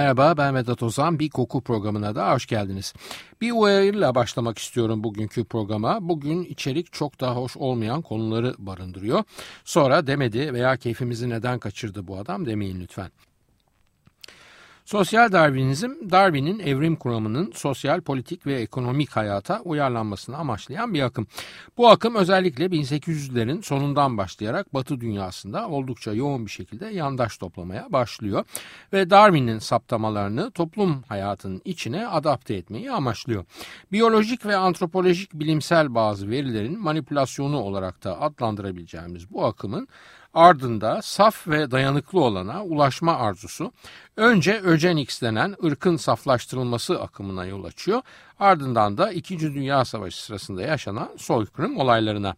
Merhaba 0.00 0.36
ben 0.36 0.54
Vedat 0.54 0.82
Ozan. 0.82 1.18
Bir 1.18 1.30
koku 1.30 1.60
programına 1.60 2.14
da 2.14 2.34
hoş 2.34 2.46
geldiniz. 2.46 2.94
Bir 3.40 3.52
uyarıyla 3.52 4.14
başlamak 4.14 4.58
istiyorum 4.58 5.04
bugünkü 5.04 5.44
programa. 5.44 5.98
Bugün 6.08 6.44
içerik 6.44 6.92
çok 6.92 7.20
daha 7.20 7.36
hoş 7.36 7.56
olmayan 7.56 8.02
konuları 8.02 8.54
barındırıyor. 8.58 9.24
Sonra 9.64 10.06
demedi 10.06 10.54
veya 10.54 10.76
keyfimizi 10.76 11.30
neden 11.30 11.58
kaçırdı 11.58 12.06
bu 12.06 12.18
adam 12.18 12.46
demeyin 12.46 12.80
lütfen. 12.80 13.10
Sosyal 14.90 15.32
Darwinizm, 15.32 16.10
Darwin'in 16.10 16.58
evrim 16.58 16.96
kuramının 16.96 17.52
sosyal, 17.54 18.00
politik 18.00 18.46
ve 18.46 18.54
ekonomik 18.54 19.10
hayata 19.10 19.60
uyarlanmasını 19.60 20.36
amaçlayan 20.36 20.94
bir 20.94 21.02
akım. 21.02 21.26
Bu 21.76 21.88
akım 21.88 22.14
özellikle 22.14 22.66
1800'lerin 22.66 23.62
sonundan 23.62 24.18
başlayarak 24.18 24.74
Batı 24.74 25.00
dünyasında 25.00 25.68
oldukça 25.68 26.12
yoğun 26.12 26.46
bir 26.46 26.50
şekilde 26.50 26.86
yandaş 26.86 27.38
toplamaya 27.38 27.92
başlıyor 27.92 28.44
ve 28.92 29.10
Darwin'in 29.10 29.58
saptamalarını 29.58 30.50
toplum 30.50 31.02
hayatının 31.08 31.62
içine 31.64 32.06
adapte 32.06 32.54
etmeyi 32.54 32.92
amaçlıyor. 32.92 33.44
Biyolojik 33.92 34.46
ve 34.46 34.56
antropolojik 34.56 35.34
bilimsel 35.34 35.94
bazı 35.94 36.30
verilerin 36.30 36.80
manipülasyonu 36.80 37.58
olarak 37.58 38.04
da 38.04 38.20
adlandırabileceğimiz 38.20 39.30
bu 39.30 39.44
akımın 39.44 39.88
Ardında 40.34 41.02
saf 41.02 41.48
ve 41.48 41.70
dayanıklı 41.70 42.20
olana 42.20 42.64
ulaşma 42.64 43.16
arzusu 43.16 43.72
önce 44.16 44.60
Ögenix 44.60 45.22
denen 45.22 45.56
ırkın 45.64 45.96
saflaştırılması 45.96 47.02
akımına 47.02 47.44
yol 47.44 47.64
açıyor. 47.64 48.02
Ardından 48.40 48.98
da 48.98 49.12
2. 49.12 49.40
Dünya 49.40 49.84
Savaşı 49.84 50.24
sırasında 50.24 50.62
yaşanan 50.62 51.08
soykırım 51.16 51.76
olaylarına. 51.76 52.34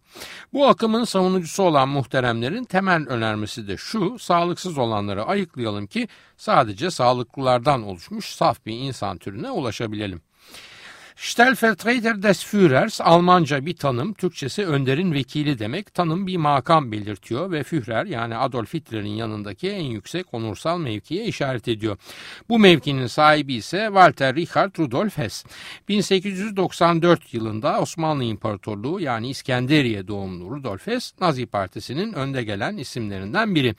Bu 0.52 0.66
akımın 0.66 1.04
savunucusu 1.04 1.62
olan 1.62 1.88
muhteremlerin 1.88 2.64
temel 2.64 3.08
önermesi 3.08 3.68
de 3.68 3.76
şu, 3.76 4.18
sağlıksız 4.18 4.78
olanları 4.78 5.24
ayıklayalım 5.24 5.86
ki 5.86 6.08
sadece 6.36 6.90
sağlıklılardan 6.90 7.82
oluşmuş 7.82 8.34
saf 8.34 8.66
bir 8.66 8.78
insan 8.78 9.18
türüne 9.18 9.50
ulaşabilelim. 9.50 10.22
Stellvertreter 11.16 12.22
des 12.22 12.44
Führers 12.44 13.00
Almanca 13.00 13.66
bir 13.66 13.76
tanım, 13.76 14.14
Türkçesi 14.14 14.66
önderin 14.66 15.12
vekili 15.12 15.58
demek. 15.58 15.94
Tanım 15.94 16.26
bir 16.26 16.36
makam 16.36 16.92
belirtiyor 16.92 17.50
ve 17.50 17.62
Führer 17.62 18.04
yani 18.04 18.36
Adolf 18.36 18.74
Hitler'in 18.74 19.08
yanındaki 19.08 19.70
en 19.70 19.84
yüksek 19.84 20.34
onursal 20.34 20.78
mevkiye 20.78 21.24
işaret 21.24 21.68
ediyor. 21.68 21.96
Bu 22.48 22.58
mevkinin 22.58 23.06
sahibi 23.06 23.54
ise 23.54 23.84
Walter 23.86 24.36
Richard 24.36 24.78
Rudolf 24.78 25.18
Hess. 25.18 25.44
1894 25.88 27.34
yılında 27.34 27.80
Osmanlı 27.80 28.24
İmparatorluğu 28.24 29.00
yani 29.00 29.28
İskenderiye 29.28 30.08
doğumlu 30.08 30.50
Rudolf 30.50 30.86
Hess 30.86 31.12
Nazi 31.20 31.46
Partisi'nin 31.46 32.12
önde 32.12 32.44
gelen 32.44 32.76
isimlerinden 32.76 33.54
biri. 33.54 33.74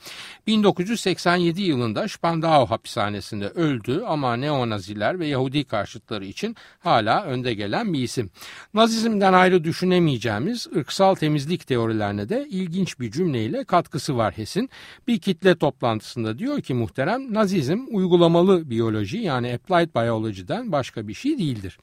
1987 0.46 1.62
yılında 1.62 2.08
Spandau 2.08 2.66
hapishanesinde 2.66 3.48
öldü 3.48 4.02
ama 4.06 4.36
neonaziler 4.36 5.18
ve 5.20 5.26
Yahudi 5.26 5.64
karşıtları 5.64 6.24
için 6.24 6.56
hala 6.80 7.23
önde 7.24 7.54
gelen 7.54 7.92
bir 7.92 8.02
isim. 8.02 8.30
Nazizmden 8.74 9.32
ayrı 9.32 9.64
düşünemeyeceğimiz 9.64 10.66
ırksal 10.76 11.14
temizlik 11.14 11.66
teorilerine 11.66 12.28
de 12.28 12.46
ilginç 12.50 13.00
bir 13.00 13.10
cümleyle 13.10 13.64
katkısı 13.64 14.16
var 14.16 14.34
Hess'in. 14.36 14.70
Bir 15.08 15.18
kitle 15.18 15.56
toplantısında 15.56 16.38
diyor 16.38 16.60
ki 16.60 16.74
muhterem 16.74 17.34
Nazizm 17.34 17.80
uygulamalı 17.90 18.70
biyoloji 18.70 19.18
yani 19.18 19.54
applied 19.54 19.94
biology'den 19.94 20.72
başka 20.72 21.08
bir 21.08 21.14
şey 21.14 21.38
değildir. 21.38 21.78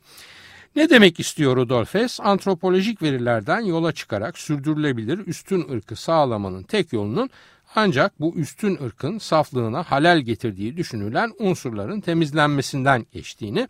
Ne 0.76 0.90
demek 0.90 1.20
istiyor 1.20 1.58
Rudolf 1.58 1.94
Hess? 1.94 2.20
Antropolojik 2.20 3.02
verilerden 3.02 3.60
yola 3.62 3.92
çıkarak 3.92 4.38
sürdürülebilir 4.38 5.28
üstün 5.28 5.70
ırkı 5.70 5.96
sağlamanın 5.96 6.64
tek 6.64 6.94
yolunun 6.94 7.30
ancak 7.76 8.20
bu 8.20 8.36
üstün 8.36 8.84
ırkın 8.84 9.18
saflığına 9.18 9.84
halel 9.84 10.20
getirdiği 10.20 10.78
düşünülen 10.78 11.32
unsurların 11.40 12.02
temizlenmesinden 12.02 13.06
geçtiğini 13.12 13.68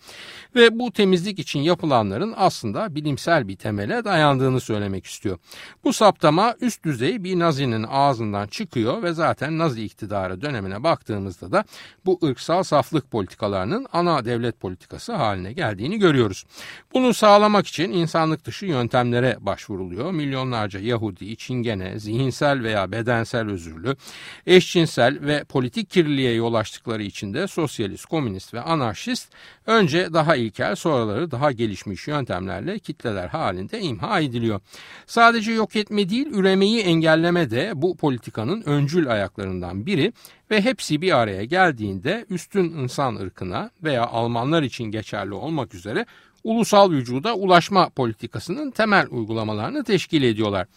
ve 0.56 0.80
bu 0.80 0.92
temizlik 0.92 1.40
için 1.40 1.60
yapılanların 1.60 2.34
aslında 2.38 2.96
bilimsel 2.96 3.48
bir 3.48 3.56
temele 3.56 4.04
dayandığını 4.04 4.60
söylemek 4.60 5.06
istiyor. 5.06 5.38
Bu 5.84 5.94
saptama 5.94 6.56
üst 6.62 6.84
düzey 6.84 7.24
bir 7.24 7.40
Nazi'nin 7.40 7.86
ağzından 7.90 8.48
çıkıyor 8.48 9.04
ve 9.04 9.14
zaten 9.14 9.58
Nazi 9.58 9.84
iktidarı 9.84 10.42
dönemine 10.42 10.84
baktığımızda 10.84 11.52
da 11.52 11.64
bu 12.06 12.20
ırksal 12.24 12.64
saflık 12.64 13.12
politikalarının 13.12 13.88
ana 13.94 14.26
devlet 14.26 14.60
politikası 14.60 15.14
haline 15.14 15.54
geldiğini 15.54 16.00
görüyoruz. 16.00 16.46
Bunu 16.94 17.14
sağlamak 17.14 17.68
için 17.68 17.92
insanlık 17.92 18.46
dışı 18.46 18.66
yöntemlere 18.66 19.38
başvuruluyor. 19.40 20.12
Milyonlarca 20.12 20.80
Yahudi, 20.80 21.36
Çingene, 21.38 22.00
zihinsel 22.00 22.64
veya 22.64 22.92
bedensel 22.92 23.50
özürlü, 23.50 23.91
örgütü, 23.92 24.02
eşcinsel 24.48 25.18
ve 25.22 25.44
politik 25.44 25.90
kirliliğe 25.90 26.34
yol 26.34 26.54
açtıkları 26.54 27.04
için 27.04 27.34
de 27.34 27.48
sosyalist, 27.48 28.06
komünist 28.06 28.54
ve 28.54 28.62
anarşist 28.62 29.30
önce 29.66 30.14
daha 30.14 30.36
ilkel 30.36 30.76
sonraları 30.76 31.32
daha 31.32 31.52
gelişmiş 31.52 32.08
yöntemlerle 32.08 32.80
kitleler 32.80 33.28
halinde 33.28 33.82
imha 33.82 34.20
ediliyor. 34.20 34.60
Sadece 35.06 35.52
yok 35.52 35.76
etme 35.76 36.10
değil 36.10 36.28
üremeyi 36.32 36.82
engelleme 36.82 37.52
de 37.52 37.72
bu 37.76 37.98
politikanın 37.98 38.64
öncül 38.66 39.12
ayaklarından 39.12 39.86
biri 39.86 40.14
ve 40.52 40.62
hepsi 40.62 41.02
bir 41.02 41.18
araya 41.18 41.44
geldiğinde 41.46 42.26
üstün 42.30 42.64
insan 42.64 43.16
ırkına 43.16 43.70
veya 43.84 44.06
Almanlar 44.08 44.64
için 44.64 44.84
geçerli 44.84 45.34
olmak 45.34 45.74
üzere 45.74 46.06
ulusal 46.44 46.92
vücuda 46.92 47.36
ulaşma 47.36 47.90
politikasının 47.90 48.72
temel 48.72 49.08
uygulamalarını 49.10 49.84
teşkil 49.84 50.24
ediyorlar. 50.24 50.68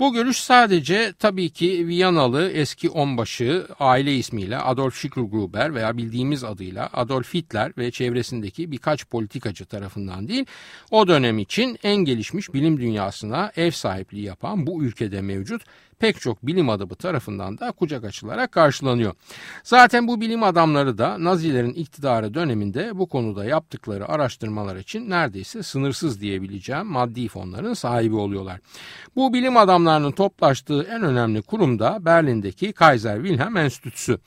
Bu 0.00 0.12
görüş 0.12 0.36
sadece 0.36 1.12
tabii 1.18 1.50
ki 1.50 1.86
Viyanalı 1.86 2.50
eski 2.50 2.90
onbaşı 2.90 3.66
aile 3.80 4.16
ismiyle 4.16 4.58
Adolf 4.58 4.94
Schicklgruber 4.94 5.74
veya 5.74 5.96
bildiğimiz 5.96 6.44
adıyla 6.44 6.90
Adolf 6.92 7.34
Hitler 7.34 7.72
ve 7.78 7.90
çevresindeki 7.90 8.72
birkaç 8.72 9.06
politikacı 9.06 9.66
tarafından 9.66 10.28
değil, 10.28 10.44
o 10.90 11.08
dönem 11.08 11.38
için 11.38 11.78
en 11.82 11.96
gelişmiş 11.96 12.54
bilim 12.54 12.80
dünyasına 12.80 13.52
ev 13.56 13.70
sahipliği 13.70 14.24
yapan 14.24 14.66
bu 14.66 14.84
ülkede 14.84 15.22
mevcut 15.22 15.62
pek 16.00 16.20
çok 16.20 16.46
bilim 16.46 16.68
adamı 16.68 16.94
tarafından 16.94 17.58
da 17.58 17.72
kucak 17.72 18.04
açılarak 18.04 18.52
karşılanıyor. 18.52 19.14
Zaten 19.64 20.08
bu 20.08 20.20
bilim 20.20 20.42
adamları 20.42 20.98
da 20.98 21.24
Nazilerin 21.24 21.72
iktidarı 21.72 22.34
döneminde 22.34 22.98
bu 22.98 23.08
konuda 23.08 23.44
yaptıkları 23.44 24.08
araştırmalar 24.08 24.76
için 24.76 25.10
neredeyse 25.10 25.62
sınırsız 25.62 26.20
diyebileceğim 26.20 26.86
maddi 26.86 27.28
fonların 27.28 27.74
sahibi 27.74 28.14
oluyorlar. 28.14 28.60
Bu 29.16 29.32
bilim 29.32 29.56
adamlarının 29.56 30.12
toplaştığı 30.12 30.82
en 30.82 31.02
önemli 31.02 31.42
kurum 31.42 31.78
da 31.78 31.98
Berlin'deki 32.00 32.72
Kaiser 32.72 33.16
Wilhelm 33.16 33.56
Enstitüsü. 33.56 34.18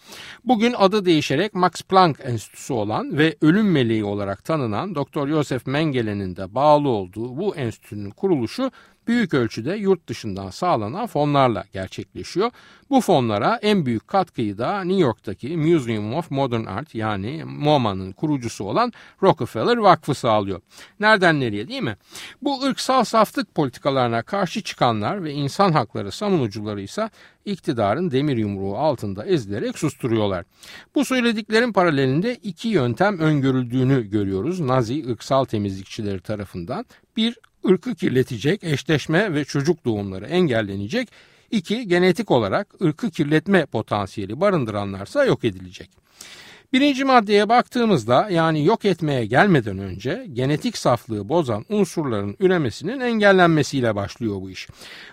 Bugün 0.45 0.73
adı 0.77 1.05
değişerek 1.05 1.53
Max 1.53 1.71
Planck 1.81 2.19
Enstitüsü 2.23 2.73
olan 2.73 3.17
ve 3.17 3.35
ölüm 3.41 3.71
meleği 3.71 4.03
olarak 4.03 4.43
tanınan 4.43 4.95
Dr. 4.95 5.27
Josef 5.27 5.67
Mengelen'in 5.67 6.35
de 6.35 6.55
bağlı 6.55 6.89
olduğu 6.89 7.37
bu 7.37 7.55
enstitünün 7.55 8.09
kuruluşu 8.09 8.71
büyük 9.07 9.33
ölçüde 9.33 9.75
yurt 9.75 10.07
dışından 10.07 10.49
sağlanan 10.49 11.07
fonlarla 11.07 11.63
gerçekleşiyor. 11.73 12.51
Bu 12.89 13.01
fonlara 13.01 13.59
en 13.61 13.85
büyük 13.85 14.07
katkıyı 14.07 14.57
da 14.57 14.83
New 14.83 15.01
York'taki 15.01 15.57
Museum 15.57 16.13
of 16.13 16.31
Modern 16.31 16.65
Art 16.65 16.95
yani 16.95 17.43
MoMA'nın 17.45 18.11
kurucusu 18.11 18.63
olan 18.63 18.93
Rockefeller 19.23 19.77
Vakfı 19.77 20.15
sağlıyor. 20.15 20.61
Nereden 20.99 21.39
nereye 21.39 21.67
değil 21.67 21.81
mi? 21.81 21.97
Bu 22.41 22.63
ırksal 22.63 23.03
saflık 23.03 23.55
politikalarına 23.55 24.21
karşı 24.21 24.61
çıkanlar 24.61 25.23
ve 25.23 25.31
insan 25.31 25.71
hakları 25.71 26.11
savunucuları 26.11 26.81
ise 26.81 27.09
iktidarın 27.45 28.11
demir 28.11 28.37
yumruğu 28.37 28.77
altında 28.77 29.25
ezilerek 29.25 29.77
susturuyorlar. 29.77 30.45
Bu 30.95 31.05
söylediklerin 31.05 31.73
paralelinde 31.73 32.35
iki 32.35 32.67
yöntem 32.67 33.19
öngörüldüğünü 33.19 34.09
görüyoruz 34.09 34.59
Nazi 34.59 35.09
ırksal 35.09 35.45
temizlikçileri 35.45 36.21
tarafından. 36.21 36.85
Bir 37.17 37.37
ırkı 37.69 37.95
kirletecek 37.95 38.63
eşleşme 38.63 39.33
ve 39.33 39.45
çocuk 39.45 39.85
doğumları 39.85 40.25
engellenecek. 40.25 41.09
İki, 41.51 41.87
genetik 41.87 42.31
olarak 42.31 42.81
ırkı 42.81 43.11
kirletme 43.11 43.65
potansiyeli 43.65 44.41
barındıranlarsa 44.41 45.25
yok 45.25 45.43
edilecek. 45.43 45.89
Birinci 46.73 47.03
maddeye 47.03 47.49
baktığımızda 47.49 48.27
yani 48.29 48.65
yok 48.65 48.85
etmeye 48.85 49.25
gelmeden 49.25 49.77
önce 49.77 50.27
genetik 50.33 50.77
saflığı 50.77 51.29
bozan 51.29 51.65
unsurların 51.69 52.35
üremesinin 52.39 52.99
engellenmesiyle 52.99 53.95
başlıyor 53.95 54.35
bu 54.41 54.49
iş. 54.49 54.67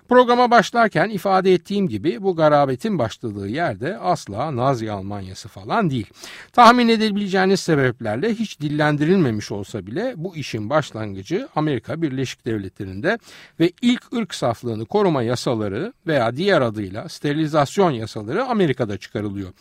Programa 0.09 0.51
başlarken 0.51 1.09
ifade 1.09 1.55
ettiğim 1.55 1.89
gibi 1.89 2.23
bu 2.23 2.37
garabetin 2.37 2.99
başladığı 2.99 3.49
yerde 3.49 3.99
asla 3.99 4.57
Nazi 4.57 4.93
Almanyası 4.93 5.49
falan 5.49 5.91
değil. 5.91 6.07
Tahmin 6.53 6.89
edebileceğiniz 6.89 7.61
sebeplerle 7.61 8.35
hiç 8.35 8.61
dillendirilmemiş 8.61 9.53
olsa 9.53 9.87
bile 9.87 10.15
bu 10.17 10.37
işin 10.37 10.71
başlangıcı 10.71 11.49
Amerika 11.57 12.03
Birleşik 12.03 12.47
Devletleri'nde 12.47 13.19
ve 13.61 13.73
ilk 13.83 14.13
ırk 14.13 14.35
saflığını 14.35 14.85
koruma 14.85 15.23
yasaları 15.23 15.93
veya 16.07 16.37
diğer 16.37 16.61
adıyla 16.61 17.09
sterilizasyon 17.09 17.91
yasaları 17.91 18.45
Amerika'da 18.45 18.99
çıkarılıyor. 18.99 19.53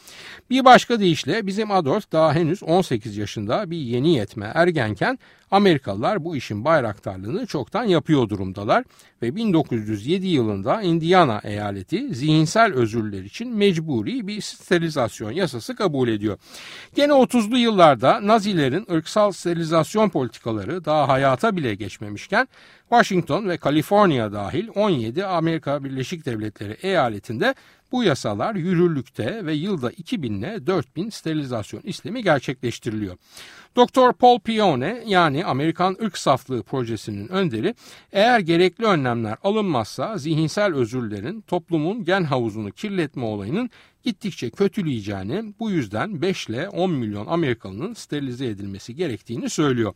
Bir 0.49 0.65
başka 0.65 0.99
deyişle 0.99 1.47
bizim 1.47 1.71
Adolf 1.89 2.11
daha 2.11 2.33
henüz 2.33 2.63
18 2.63 3.17
yaşında 3.17 3.71
bir 3.71 3.77
yeni 3.77 4.15
yetme 4.15 4.51
ergenken 4.55 5.19
Amerikalılar 5.51 6.23
bu 6.23 6.35
işin 6.35 6.65
bayraktarlığını 6.65 7.45
çoktan 7.45 7.83
yapıyor 7.83 8.29
durumdalar 8.29 8.83
ve 9.21 9.35
1907 9.35 10.27
yılında 10.27 10.81
Indiana 10.81 11.41
eyaleti 11.43 12.15
zihinsel 12.15 12.73
özürler 12.73 13.23
için 13.23 13.55
mecburi 13.55 14.27
bir 14.27 14.41
sterilizasyon 14.41 15.31
yasası 15.31 15.75
kabul 15.75 16.07
ediyor. 16.07 16.37
Gene 16.95 17.13
30'lu 17.13 17.57
yıllarda 17.57 18.27
Nazilerin 18.27 18.87
ırksal 18.91 19.31
sterilizasyon 19.31 20.09
politikaları 20.09 20.85
daha 20.85 21.07
hayata 21.07 21.55
bile 21.55 21.75
geçmemişken 21.75 22.47
Washington 22.89 23.49
ve 23.49 23.57
Kaliforniya 23.57 24.33
dahil 24.33 24.67
17 24.75 25.25
Amerika 25.25 25.83
Birleşik 25.83 26.25
Devletleri 26.25 26.77
eyaletinde 26.81 27.55
bu 27.91 28.03
yasalar 28.03 28.55
yürürlükte 28.55 29.45
ve 29.45 29.53
yılda 29.53 29.91
2000 29.91 30.33
ile 30.33 30.67
4000 30.67 31.09
sterilizasyon 31.09 31.81
işlemi 31.81 32.23
gerçekleştiriliyor. 32.23 33.17
Doktor 33.75 34.13
Paul 34.13 34.39
Pione 34.39 35.03
yani 35.05 35.45
Amerikan 35.45 35.97
Irk 36.01 36.17
Saflığı 36.17 36.63
Projesi'nin 36.63 37.27
önderi 37.27 37.75
eğer 38.11 38.39
gerekli 38.39 38.85
önlemler 38.85 39.37
alınmazsa 39.43 40.17
zihinsel 40.17 40.75
özürlerin 40.75 41.41
toplumun 41.41 42.03
gen 42.03 42.23
havuzunu 42.23 42.71
kirletme 42.71 43.25
olayının 43.25 43.69
gittikçe 44.03 44.49
kötüleyeceğini 44.49 45.53
bu 45.59 45.71
yüzden 45.71 46.21
5 46.21 46.47
ile 46.49 46.69
10 46.69 46.91
milyon 46.91 47.27
Amerikalının 47.27 47.93
sterilize 47.93 48.45
edilmesi 48.45 48.95
gerektiğini 48.95 49.49
söylüyor. 49.49 49.93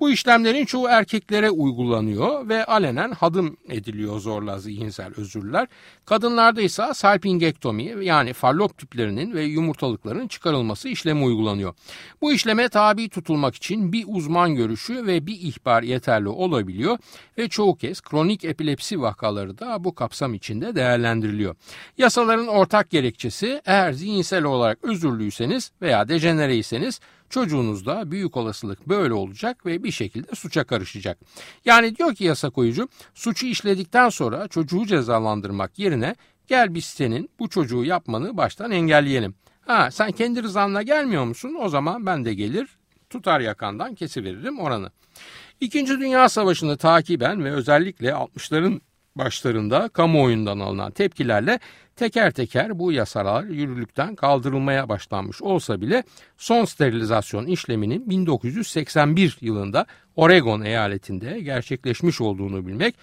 Bu 0.00 0.10
işlemlerin 0.10 0.64
çoğu 0.64 0.88
erkeklere 0.88 1.50
uygulanıyor 1.50 2.48
ve 2.48 2.64
alenen 2.64 3.10
hadım 3.12 3.56
ediliyor 3.68 4.20
zorla 4.20 4.58
zihinsel 4.58 5.12
özürler. 5.16 5.68
Kadınlarda 6.04 6.60
ise 6.60 6.94
salpingektomi 6.94 8.04
yani 8.04 8.32
fallop 8.32 8.78
tüplerinin 8.78 9.34
ve 9.34 9.42
yumurtalıkların 9.42 10.28
çıkarılması 10.28 10.88
işlemi 10.88 11.24
uygulanıyor. 11.24 11.74
Bu 12.20 12.32
işleme 12.32 12.68
tabi 12.68 13.08
tutulmak 13.08 13.54
için 13.54 13.92
bir 13.92 14.04
uzman 14.08 14.54
görüşü 14.54 15.06
ve 15.06 15.26
bir 15.26 15.38
ihbar 15.40 15.82
yeterli 15.82 16.28
olabiliyor 16.28 16.98
ve 17.38 17.48
çoğu 17.48 17.76
kez 17.76 18.00
kronik 18.00 18.44
epilepsi 18.44 19.00
vakaları 19.00 19.58
da 19.58 19.84
bu 19.84 19.94
kapsam 19.94 20.34
içinde 20.34 20.74
değerlendiriliyor. 20.74 21.56
Yasaların 21.98 22.46
ortak 22.46 22.90
gerekçesi 22.90 23.37
eğer 23.46 23.92
zihinsel 23.92 24.44
olarak 24.44 24.84
özürlüyseniz 24.84 25.72
veya 25.82 26.08
dejenereyseniz 26.08 27.00
çocuğunuz 27.30 27.86
da 27.86 28.10
büyük 28.10 28.36
olasılık 28.36 28.88
böyle 28.88 29.14
olacak 29.14 29.66
ve 29.66 29.84
bir 29.84 29.90
şekilde 29.90 30.34
suça 30.34 30.64
karışacak. 30.64 31.18
Yani 31.64 31.96
diyor 31.96 32.14
ki 32.14 32.24
yasa 32.24 32.50
koyucu 32.50 32.88
suçu 33.14 33.46
işledikten 33.46 34.08
sonra 34.08 34.48
çocuğu 34.48 34.86
cezalandırmak 34.86 35.78
yerine 35.78 36.14
gel 36.46 36.74
biz 36.74 36.84
senin 36.84 37.30
bu 37.38 37.48
çocuğu 37.48 37.84
yapmanı 37.84 38.36
baştan 38.36 38.70
engelleyelim. 38.70 39.34
Ha 39.60 39.90
sen 39.90 40.12
kendi 40.12 40.42
rızanla 40.42 40.82
gelmiyor 40.82 41.24
musun? 41.24 41.56
O 41.60 41.68
zaman 41.68 42.06
ben 42.06 42.24
de 42.24 42.34
gelir 42.34 42.68
tutar 43.10 43.40
yakandan 43.40 43.94
kesiveririm 43.94 44.58
oranı. 44.58 44.90
İkinci 45.60 46.00
Dünya 46.00 46.28
Savaşı'nı 46.28 46.76
takiben 46.76 47.44
ve 47.44 47.52
özellikle 47.52 48.08
60'ların 48.08 48.80
başlarında 49.18 49.88
kamuoyundan 49.88 50.58
alınan 50.58 50.92
tepkilerle 50.92 51.58
teker 51.96 52.30
teker 52.30 52.78
bu 52.78 52.92
yasalar 52.92 53.44
yürürlükten 53.44 54.14
kaldırılmaya 54.14 54.88
başlanmış 54.88 55.42
olsa 55.42 55.80
bile 55.80 56.02
son 56.36 56.64
sterilizasyon 56.64 57.46
işleminin 57.46 58.10
1981 58.10 59.38
yılında 59.40 59.86
Oregon 60.16 60.60
eyaletinde 60.60 61.40
gerçekleşmiş 61.40 62.20
olduğunu 62.20 62.66
bilmek 62.66 62.94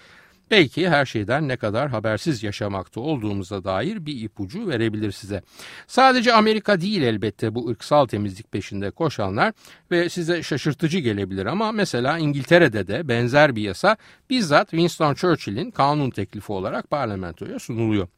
belki 0.50 0.88
her 0.88 1.06
şeyden 1.06 1.48
ne 1.48 1.56
kadar 1.56 1.88
habersiz 1.88 2.42
yaşamakta 2.42 3.00
olduğumuza 3.00 3.64
dair 3.64 4.06
bir 4.06 4.20
ipucu 4.22 4.68
verebilir 4.68 5.12
size. 5.12 5.42
Sadece 5.86 6.32
Amerika 6.34 6.80
değil 6.80 7.02
elbette 7.02 7.54
bu 7.54 7.68
ırksal 7.68 8.06
temizlik 8.06 8.52
peşinde 8.52 8.90
koşanlar 8.90 9.52
ve 9.90 10.08
size 10.08 10.42
şaşırtıcı 10.42 10.98
gelebilir 10.98 11.46
ama 11.46 11.72
mesela 11.72 12.18
İngiltere'de 12.18 12.86
de 12.86 13.08
benzer 13.08 13.56
bir 13.56 13.62
yasa 13.62 13.96
bizzat 14.30 14.70
Winston 14.70 15.14
Churchill'in 15.14 15.70
kanun 15.70 16.10
teklifi 16.10 16.52
olarak 16.52 16.90
parlamentoya 16.90 17.58
sunuluyor. 17.58 18.08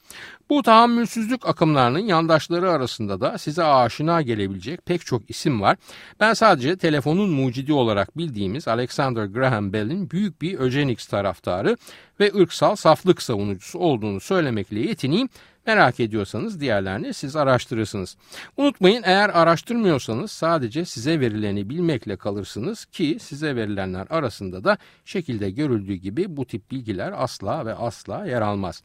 Bu 0.51 0.63
tahammülsüzlük 0.63 1.47
akımlarının 1.49 1.99
yandaşları 1.99 2.71
arasında 2.71 3.21
da 3.21 3.39
size 3.39 3.65
aşina 3.65 4.23
gelebilecek 4.23 4.87
pek 4.87 5.07
çok 5.07 5.31
isim 5.31 5.61
var. 5.61 5.77
Ben 6.21 6.35
sadece 6.35 6.77
telefonun 6.77 7.31
mucidi 7.31 7.73
olarak 7.73 8.19
bildiğimiz 8.19 8.69
Alexander 8.69 9.25
Graham 9.25 9.73
Bell'in 9.73 10.11
büyük 10.11 10.43
bir 10.43 10.61
Eugenics 10.61 11.07
taraftarı 11.07 11.77
ve 12.21 12.33
ırksal 12.35 12.77
saflık 12.77 13.23
savunucusu 13.23 13.79
olduğunu 13.79 14.21
söylemekle 14.21 14.81
yetineyim. 14.81 15.29
Merak 15.67 16.01
ediyorsanız 16.01 16.61
diğerlerini 16.61 17.15
siz 17.15 17.37
araştırırsınız. 17.37 18.17
Unutmayın 18.57 19.03
eğer 19.07 19.29
araştırmıyorsanız 19.29 20.31
sadece 20.31 20.85
size 20.85 21.21
verileni 21.21 21.71
bilmekle 21.71 22.17
kalırsınız 22.17 22.85
ki 22.85 23.17
size 23.21 23.57
verilenler 23.57 24.07
arasında 24.11 24.65
da 24.65 24.79
şekilde 25.05 25.51
görüldüğü 25.51 25.95
gibi 25.95 26.37
bu 26.37 26.45
tip 26.45 26.71
bilgiler 26.71 27.15
asla 27.17 27.67
ve 27.67 27.75
asla 27.75 28.27
yer 28.27 28.43
almaz. 28.43 28.83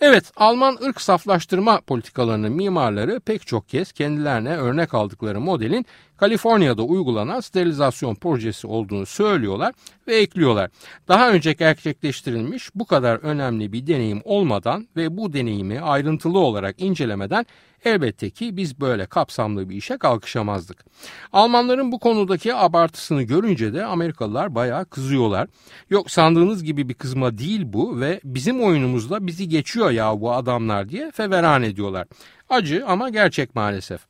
Evet, 0.00 0.32
Alman 0.36 0.78
ırk 0.84 1.00
saflaştırma 1.00 1.80
politikalarının 1.80 2.52
mimarları 2.52 3.20
pek 3.20 3.46
çok 3.46 3.68
kez 3.68 3.92
kendilerine 3.92 4.56
örnek 4.56 4.94
aldıkları 4.94 5.40
modelin 5.40 5.86
Kaliforniya'da 6.16 6.82
uygulanan 6.82 7.40
sterilizasyon 7.40 8.14
projesi 8.14 8.66
olduğunu 8.66 9.06
söylüyorlar 9.06 9.74
ve 10.08 10.16
ekliyorlar. 10.16 10.70
Daha 11.08 11.30
önce 11.30 11.52
gerçekleştirilmiş 11.52 12.70
bu 12.74 12.86
kadar 12.86 13.16
önemli 13.16 13.72
bir 13.72 13.86
deneyim 13.86 14.20
olmadan 14.24 14.88
ve 14.96 15.16
bu 15.16 15.32
deneyimi 15.32 15.80
ayrıntılı 15.80 16.38
olarak 16.38 16.82
incelemeden 16.82 17.46
elbette 17.86 18.30
ki 18.30 18.56
biz 18.56 18.80
böyle 18.80 19.06
kapsamlı 19.06 19.68
bir 19.68 19.76
işe 19.76 19.98
kalkışamazdık. 19.98 20.84
Almanların 21.32 21.92
bu 21.92 21.98
konudaki 21.98 22.54
abartısını 22.54 23.22
görünce 23.22 23.74
de 23.74 23.84
Amerikalılar 23.84 24.54
bayağı 24.54 24.84
kızıyorlar. 24.84 25.48
Yok 25.90 26.10
sandığınız 26.10 26.64
gibi 26.64 26.88
bir 26.88 26.94
kızma 26.94 27.38
değil 27.38 27.62
bu 27.64 28.00
ve 28.00 28.20
bizim 28.24 28.62
oyunumuzda 28.62 29.26
bizi 29.26 29.48
geçiyor 29.48 29.90
ya 29.90 30.20
bu 30.20 30.32
adamlar 30.32 30.88
diye 30.88 31.10
feveran 31.10 31.62
ediyorlar. 31.62 32.06
Acı 32.48 32.86
ama 32.86 33.08
gerçek 33.08 33.54
maalesef. 33.54 34.00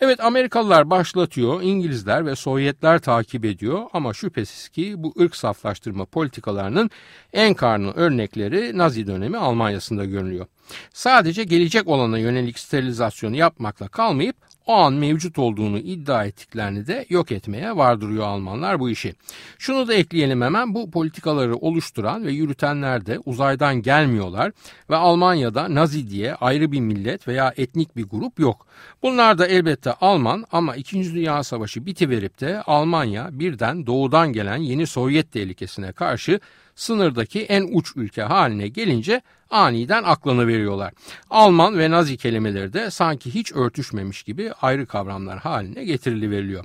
Evet 0.00 0.20
Amerikalılar 0.20 0.90
başlatıyor, 0.90 1.62
İngilizler 1.62 2.26
ve 2.26 2.36
Sovyetler 2.36 2.98
takip 2.98 3.44
ediyor 3.44 3.82
ama 3.92 4.14
şüphesiz 4.14 4.68
ki 4.68 4.94
bu 4.96 5.14
ırk 5.20 5.36
saflaştırma 5.36 6.04
politikalarının 6.04 6.90
en 7.32 7.54
karnı 7.54 7.92
örnekleri 7.92 8.78
Nazi 8.78 9.06
dönemi 9.06 9.36
Almanya'sında 9.36 10.04
görülüyor. 10.04 10.46
Sadece 10.92 11.44
gelecek 11.44 11.88
olana 11.88 12.18
yönelik 12.18 12.58
sterilizasyonu 12.58 13.36
yapmakla 13.36 13.88
kalmayıp 13.88 14.36
o 14.66 14.74
an 14.74 14.92
mevcut 14.92 15.38
olduğunu 15.38 15.78
iddia 15.78 16.24
ettiklerini 16.24 16.86
de 16.86 17.06
yok 17.08 17.32
etmeye 17.32 17.76
vardırıyor 17.76 18.24
Almanlar 18.24 18.80
bu 18.80 18.90
işi. 18.90 19.14
Şunu 19.58 19.88
da 19.88 19.94
ekleyelim 19.94 20.42
hemen 20.42 20.74
bu 20.74 20.90
politikaları 20.90 21.56
oluşturan 21.56 22.24
ve 22.24 22.32
yürütenler 22.32 23.06
de 23.06 23.18
uzaydan 23.24 23.82
gelmiyorlar 23.82 24.52
ve 24.90 24.96
Almanya'da 24.96 25.74
Nazi 25.74 26.10
diye 26.10 26.34
ayrı 26.34 26.72
bir 26.72 26.80
millet 26.80 27.28
veya 27.28 27.54
etnik 27.56 27.96
bir 27.96 28.04
grup 28.04 28.40
yok. 28.40 28.66
Bunlar 29.02 29.38
da 29.38 29.46
elbette 29.46 29.92
Alman 29.92 30.44
ama 30.52 30.76
2. 30.76 31.14
Dünya 31.14 31.42
Savaşı 31.42 31.86
bitiverip 31.86 32.40
de 32.40 32.62
Almanya 32.62 33.28
birden 33.32 33.86
doğudan 33.86 34.32
gelen 34.32 34.56
yeni 34.56 34.86
Sovyet 34.86 35.32
tehlikesine 35.32 35.92
karşı 35.92 36.40
sınırdaki 36.80 37.42
en 37.42 37.68
uç 37.72 37.92
ülke 37.96 38.22
haline 38.22 38.68
gelince 38.68 39.22
aniden 39.50 40.02
aklını 40.02 40.46
veriyorlar. 40.46 40.92
Alman 41.30 41.78
ve 41.78 41.90
Nazi 41.90 42.16
kelimeleri 42.16 42.72
de 42.72 42.90
sanki 42.90 43.34
hiç 43.34 43.52
örtüşmemiş 43.52 44.22
gibi 44.22 44.52
ayrı 44.62 44.86
kavramlar 44.86 45.38
haline 45.38 45.84
getiriliveriliyor. 45.84 46.64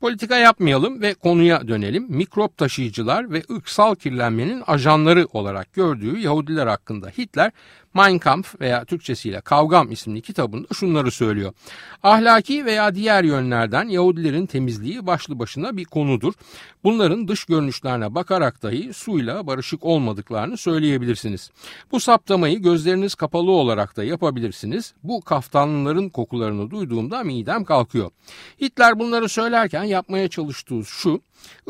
Politika 0.00 0.36
yapmayalım 0.36 1.02
ve 1.02 1.14
konuya 1.14 1.68
dönelim. 1.68 2.06
Mikrop 2.08 2.56
taşıyıcılar 2.56 3.32
ve 3.32 3.42
ırksal 3.50 3.94
kirlenmenin 3.94 4.62
ajanları 4.66 5.26
olarak 5.32 5.72
gördüğü 5.72 6.18
Yahudiler 6.18 6.66
hakkında 6.66 7.08
Hitler 7.08 7.52
Mein 7.96 8.18
Kampf 8.18 8.60
veya 8.60 8.84
Türkçesiyle 8.84 9.40
Kavgam 9.40 9.92
isimli 9.92 10.22
kitabında 10.22 10.66
şunları 10.74 11.10
söylüyor. 11.10 11.52
Ahlaki 12.02 12.64
veya 12.64 12.94
diğer 12.94 13.24
yönlerden 13.24 13.88
Yahudilerin 13.88 14.46
temizliği 14.46 15.06
başlı 15.06 15.38
başına 15.38 15.76
bir 15.76 15.84
konudur. 15.84 16.32
Bunların 16.84 17.28
dış 17.28 17.44
görünüşlerine 17.44 18.14
bakarak 18.14 18.62
dahi 18.62 18.92
suyla 18.94 19.46
barışık 19.46 19.84
olmadıklarını 19.84 20.56
söyleyebilirsiniz. 20.56 21.50
Bu 21.92 22.00
saptamayı 22.00 22.62
gözleriniz 22.62 23.14
kapalı 23.14 23.50
olarak 23.50 23.96
da 23.96 24.04
yapabilirsiniz. 24.04 24.94
Bu 25.02 25.20
kaftanlıların 25.20 26.08
kokularını 26.08 26.70
duyduğumda 26.70 27.24
midem 27.24 27.64
kalkıyor. 27.64 28.10
Hitler 28.60 28.98
bunları 28.98 29.28
söylerken 29.28 29.84
yapmaya 29.84 30.28
çalıştığı 30.28 30.84
şu, 30.84 31.20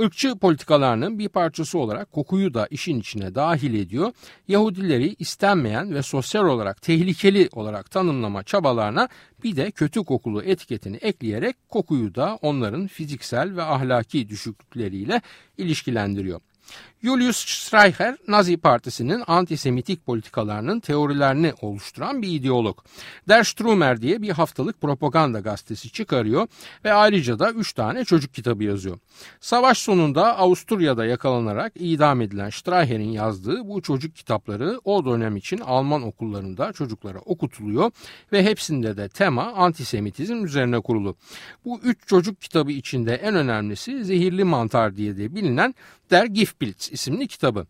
ırkçı 0.00 0.36
politikalarının 0.36 1.18
bir 1.18 1.28
parçası 1.28 1.78
olarak 1.78 2.12
kokuyu 2.12 2.54
da 2.54 2.66
işin 2.70 3.00
içine 3.00 3.34
dahil 3.34 3.74
ediyor. 3.74 4.12
Yahudileri 4.48 5.16
istenmeyen 5.18 5.94
ve 5.94 6.02
sosyal 6.02 6.46
olarak 6.46 6.82
tehlikeli 6.82 7.48
olarak 7.52 7.90
tanımlama 7.90 8.42
çabalarına 8.42 9.08
bir 9.44 9.56
de 9.56 9.70
kötü 9.70 10.04
kokulu 10.04 10.42
etiketini 10.42 10.96
ekleyerek 10.96 11.56
kokuyu 11.68 12.14
da 12.14 12.38
onların 12.42 12.86
fiziksel 12.86 13.56
ve 13.56 13.62
ahlaki 13.62 14.28
düşüklükleriyle 14.28 15.20
ilişkilendiriyor. 15.58 16.40
Julius 17.06 17.36
Streicher, 17.36 18.16
Nazi 18.28 18.56
Partisi'nin 18.56 19.22
antisemitik 19.26 20.06
politikalarının 20.06 20.80
teorilerini 20.80 21.52
oluşturan 21.60 22.22
bir 22.22 22.28
ideolog. 22.28 22.78
Der 23.28 23.44
Strumer 23.44 24.00
diye 24.02 24.22
bir 24.22 24.30
haftalık 24.30 24.80
propaganda 24.80 25.40
gazetesi 25.40 25.90
çıkarıyor 25.90 26.46
ve 26.84 26.92
ayrıca 26.92 27.38
da 27.38 27.50
3 27.50 27.72
tane 27.72 28.04
çocuk 28.04 28.34
kitabı 28.34 28.64
yazıyor. 28.64 28.98
Savaş 29.40 29.78
sonunda 29.78 30.38
Avusturya'da 30.38 31.04
yakalanarak 31.04 31.72
idam 31.74 32.20
edilen 32.20 32.50
Streicher'in 32.50 33.10
yazdığı 33.10 33.68
bu 33.68 33.82
çocuk 33.82 34.16
kitapları 34.16 34.80
o 34.84 35.04
dönem 35.04 35.36
için 35.36 35.58
Alman 35.58 36.02
okullarında 36.02 36.72
çocuklara 36.72 37.18
okutuluyor 37.18 37.90
ve 38.32 38.44
hepsinde 38.44 38.96
de 38.96 39.08
tema 39.08 39.52
antisemitizm 39.52 40.44
üzerine 40.44 40.80
kurulu. 40.80 41.16
Bu 41.64 41.80
üç 41.80 42.06
çocuk 42.06 42.40
kitabı 42.40 42.72
içinde 42.72 43.14
en 43.14 43.34
önemlisi 43.34 44.04
Zehirli 44.04 44.44
Mantar 44.44 44.96
diye 44.96 45.16
de 45.16 45.34
bilinen 45.34 45.74
Der 46.10 46.26
Giftbild 46.26 46.95
isimli 46.96 47.28
kitabı. 47.28 47.66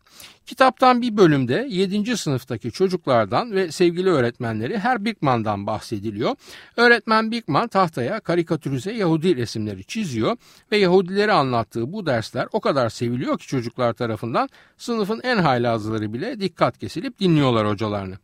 Kitaptan 0.47 1.03
bir 1.03 1.17
bölümde 1.17 1.67
7. 1.71 2.17
sınıftaki 2.17 2.73
çocuklardan 2.73 3.53
ve 3.53 3.73
sevgili 3.73 4.11
öğretmenleri 4.11 4.79
Her 4.79 5.05
Bigman'dan 5.05 5.67
bahsediliyor. 5.67 6.37
Öğretmen 6.77 7.31
Bigman 7.31 7.69
tahtaya 7.69 8.21
karikatürize 8.21 8.93
Yahudi 8.93 9.37
resimleri 9.37 9.85
çiziyor 9.85 10.37
ve 10.73 10.77
Yahudileri 10.77 11.33
anlattığı 11.33 11.93
bu 11.93 12.07
dersler 12.07 12.49
o 12.53 12.61
kadar 12.61 12.89
seviliyor 12.89 13.39
ki 13.39 13.47
çocuklar 13.47 13.93
tarafından 13.93 14.49
sınıfın 14.79 15.21
en 15.25 15.37
haylazları 15.37 16.13
bile 16.13 16.41
dikkat 16.41 16.79
kesilip 16.79 17.19
dinliyorlar 17.19 17.69
hocalarını. 17.69 18.15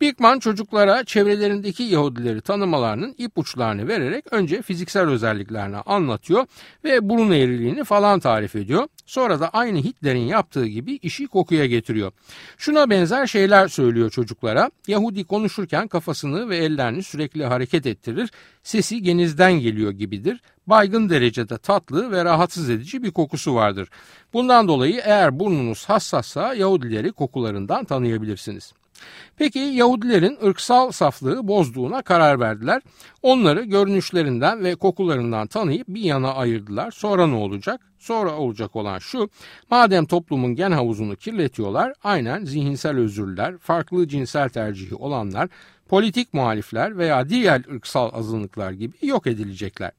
Bigman 0.00 0.38
çocuklara 0.38 1.04
çevrelerindeki 1.04 1.82
Yahudileri 1.82 2.40
tanımalarının 2.40 3.14
ipuçlarını 3.18 3.88
vererek 3.88 4.32
önce 4.32 4.62
fiziksel 4.62 5.08
özelliklerini 5.08 5.76
anlatıyor 5.76 6.46
ve 6.84 7.08
burun 7.08 7.30
eğriliğini 7.30 7.84
falan 7.84 8.20
tarif 8.20 8.56
ediyor. 8.56 8.88
Sonra 9.06 9.40
da 9.40 9.48
aynı 9.48 9.78
Hitler'in 9.78 10.26
yaptığı 10.32 10.66
gibi 10.66 10.92
işi 11.02 11.26
kokuya 11.26 11.66
getiriyor. 11.66 12.12
Şuna 12.58 12.90
benzer 12.90 13.26
şeyler 13.26 13.68
söylüyor 13.68 14.10
çocuklara. 14.10 14.70
Yahudi 14.86 15.24
konuşurken 15.24 15.88
kafasını 15.88 16.48
ve 16.48 16.56
ellerini 16.56 17.02
sürekli 17.02 17.44
hareket 17.44 17.86
ettirir. 17.86 18.30
Sesi 18.62 19.02
genizden 19.02 19.52
geliyor 19.52 19.90
gibidir. 19.90 20.40
Baygın 20.66 21.10
derecede 21.10 21.58
tatlı 21.58 22.10
ve 22.10 22.24
rahatsız 22.24 22.70
edici 22.70 23.02
bir 23.02 23.10
kokusu 23.10 23.54
vardır. 23.54 23.88
Bundan 24.32 24.68
dolayı 24.68 25.00
eğer 25.04 25.38
burnunuz 25.38 25.84
hassassa 25.84 26.54
Yahudileri 26.54 27.12
kokularından 27.12 27.84
tanıyabilirsiniz. 27.84 28.72
Peki 29.36 29.58
Yahudilerin 29.58 30.38
ırksal 30.44 30.90
saflığı 30.90 31.48
bozduğuna 31.48 32.02
karar 32.02 32.40
verdiler. 32.40 32.82
Onları 33.22 33.64
görünüşlerinden 33.64 34.64
ve 34.64 34.74
kokularından 34.74 35.46
tanıyıp 35.46 35.88
bir 35.88 36.00
yana 36.00 36.34
ayırdılar. 36.34 36.90
Sonra 36.90 37.26
ne 37.26 37.36
olacak? 37.36 37.80
Sonra 37.98 38.36
olacak 38.36 38.76
olan 38.76 38.98
şu, 38.98 39.28
madem 39.70 40.06
toplumun 40.06 40.54
gen 40.54 40.70
havuzunu 40.70 41.16
kirletiyorlar, 41.16 41.92
aynen 42.04 42.44
zihinsel 42.44 42.96
özürler, 42.96 43.58
farklı 43.58 44.08
cinsel 44.08 44.48
tercihi 44.48 44.94
olanlar, 44.94 45.48
politik 45.88 46.34
muhalifler 46.34 46.98
veya 46.98 47.28
diğer 47.28 47.74
ırksal 47.74 48.10
azınlıklar 48.14 48.72
gibi 48.72 48.96
yok 49.02 49.26
edilecekler. 49.26 49.92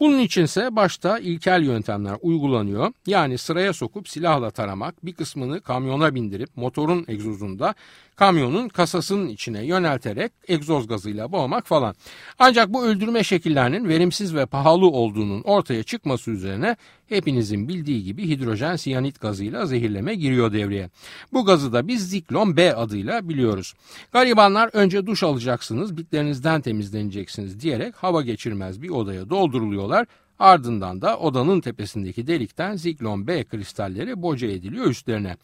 Bunun 0.00 0.18
içinse 0.18 0.76
başta 0.76 1.18
ilkel 1.18 1.62
yöntemler 1.62 2.16
uygulanıyor. 2.22 2.92
Yani 3.06 3.38
sıraya 3.38 3.72
sokup 3.72 4.08
silahla 4.08 4.50
taramak, 4.50 5.06
bir 5.06 5.12
kısmını 5.12 5.60
kamyona 5.60 6.14
bindirip 6.14 6.56
motorun 6.56 7.04
egzozunda 7.08 7.74
kamyonun 8.16 8.68
kasasının 8.68 9.28
içine 9.28 9.64
yönelterek 9.64 10.32
egzoz 10.48 10.88
gazıyla 10.88 11.32
boğmak 11.32 11.66
falan. 11.66 11.94
Ancak 12.38 12.72
bu 12.72 12.84
öldürme 12.84 13.24
şekillerinin 13.24 13.88
verimsiz 13.88 14.34
ve 14.34 14.46
pahalı 14.46 14.86
olduğunun 14.86 15.42
ortaya 15.42 15.82
çıkması 15.82 16.30
üzerine 16.30 16.76
hepinizin 17.08 17.68
bildiği 17.68 18.04
gibi 18.04 18.28
hidrojen 18.28 18.76
siyanit 18.76 19.20
gazıyla 19.20 19.66
zehirleme 19.66 20.14
giriyor 20.14 20.52
devreye. 20.52 20.90
Bu 21.32 21.44
gazı 21.44 21.72
da 21.72 21.88
biz 21.88 22.10
Ziklon 22.10 22.56
B 22.56 22.74
adıyla 22.74 23.28
biliyoruz. 23.28 23.74
Garibanlar 24.12 24.70
önce 24.72 25.06
duş 25.06 25.22
alacaksınız, 25.22 25.96
bitlerinizden 25.96 26.60
temizleneceksiniz 26.60 27.60
diyerek 27.60 27.94
hava 27.96 28.22
geçirmez 28.22 28.82
bir 28.82 28.90
odaya 28.90 29.30
dolduruluyorlar 29.30 30.06
Ardından 30.38 31.02
da 31.02 31.18
odanın 31.18 31.60
tepesindeki 31.60 32.26
delikten 32.26 32.76
ziklon 32.76 33.26
B 33.26 33.44
kristalleri 33.44 34.22
boca 34.22 34.48
ediliyor 34.48 34.86
üstlerine. 34.86 35.36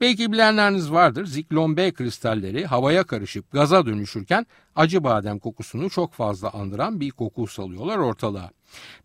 Belki 0.00 0.32
bilenleriniz 0.32 0.92
vardır 0.92 1.26
ziklon 1.26 1.76
B 1.76 1.92
kristalleri 1.92 2.66
havaya 2.66 3.04
karışıp 3.04 3.52
gaza 3.52 3.86
dönüşürken 3.86 4.46
acı 4.76 5.04
badem 5.04 5.38
kokusunu 5.38 5.90
çok 5.90 6.12
fazla 6.12 6.50
andıran 6.50 7.00
bir 7.00 7.10
koku 7.10 7.46
salıyorlar 7.46 7.98
ortalığa. 7.98 8.50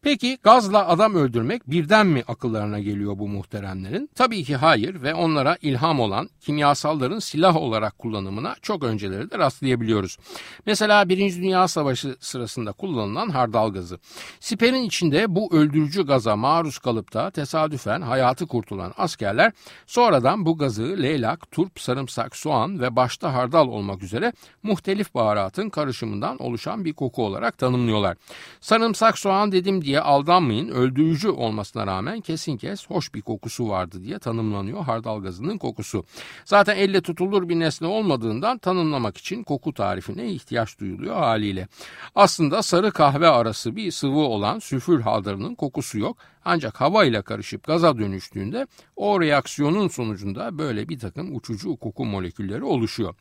Peki 0.01 0.37
gazla 0.43 0.87
adam 0.87 1.15
öldürmek 1.15 1.71
birden 1.71 2.07
mi 2.07 2.23
akıllarına 2.27 2.79
geliyor 2.79 3.19
bu 3.19 3.27
muhteremlerin? 3.27 4.09
Tabii 4.15 4.43
ki 4.43 4.55
hayır 4.55 5.01
ve 5.01 5.13
onlara 5.13 5.57
ilham 5.61 5.99
olan 5.99 6.29
kimyasalların 6.39 7.19
silah 7.19 7.55
olarak 7.55 7.97
kullanımına 7.97 8.55
çok 8.61 8.83
önceleri 8.83 9.31
de 9.31 9.37
rastlayabiliyoruz. 9.37 10.17
Mesela 10.65 11.09
Birinci 11.09 11.41
Dünya 11.41 11.67
Savaşı 11.67 12.15
sırasında 12.19 12.71
kullanılan 12.71 13.29
hardal 13.29 13.73
gazı. 13.73 13.99
Siperin 14.39 14.83
içinde 14.83 15.35
bu 15.35 15.55
öldürücü 15.55 16.05
gaza 16.05 16.35
maruz 16.35 16.79
kalıp 16.79 17.13
da 17.13 17.31
tesadüfen 17.31 18.01
hayatı 18.01 18.47
kurtulan 18.47 18.93
askerler 18.97 19.51
sonradan 19.87 20.45
bu 20.45 20.57
gazı 20.57 20.83
leylak, 20.83 21.51
turp, 21.51 21.79
sarımsak, 21.79 22.35
soğan 22.35 22.79
ve 22.79 22.95
başta 22.95 23.33
hardal 23.33 23.67
olmak 23.67 24.03
üzere 24.03 24.33
muhtelif 24.63 25.13
baharatın 25.15 25.69
karışımından 25.69 26.37
oluşan 26.41 26.85
bir 26.85 26.93
koku 26.93 27.25
olarak 27.25 27.57
tanımlıyorlar. 27.57 28.17
Sarımsak, 28.61 29.19
soğan 29.19 29.50
dedim 29.51 29.81
diye 29.81 29.99
aldanmayın. 29.99 30.67
Öldürücü 30.67 31.29
olmasına 31.29 31.87
rağmen 31.87 32.21
kesin 32.21 32.57
kes 32.57 32.89
hoş 32.89 33.13
bir 33.13 33.21
kokusu 33.21 33.69
vardı 33.69 34.03
diye 34.03 34.19
tanımlanıyor 34.19 34.83
hardal 34.83 35.21
gazının 35.21 35.57
kokusu. 35.57 36.05
Zaten 36.45 36.75
elle 36.77 37.01
tutulur 37.01 37.49
bir 37.49 37.59
nesne 37.59 37.87
olmadığından 37.87 38.57
tanımlamak 38.57 39.17
için 39.17 39.43
koku 39.43 39.73
tarifine 39.73 40.31
ihtiyaç 40.31 40.79
duyuluyor 40.79 41.15
haliyle. 41.15 41.67
Aslında 42.15 42.63
sarı 42.63 42.91
kahve 42.91 43.27
arası 43.27 43.75
bir 43.75 43.91
sıvı 43.91 44.19
olan 44.19 44.59
sülfür 44.59 45.01
haldarının 45.01 45.55
kokusu 45.55 45.99
yok. 45.99 46.17
Ancak 46.45 46.81
hava 46.81 47.05
ile 47.05 47.21
karışıp 47.21 47.63
gaza 47.63 47.97
dönüştüğünde 47.97 48.67
o 48.95 49.21
reaksiyonun 49.21 49.87
sonucunda 49.87 50.57
böyle 50.57 50.89
bir 50.89 50.99
takım 50.99 51.35
uçucu 51.35 51.75
koku 51.75 52.05
molekülleri 52.05 52.63
oluşuyor. 52.63 53.15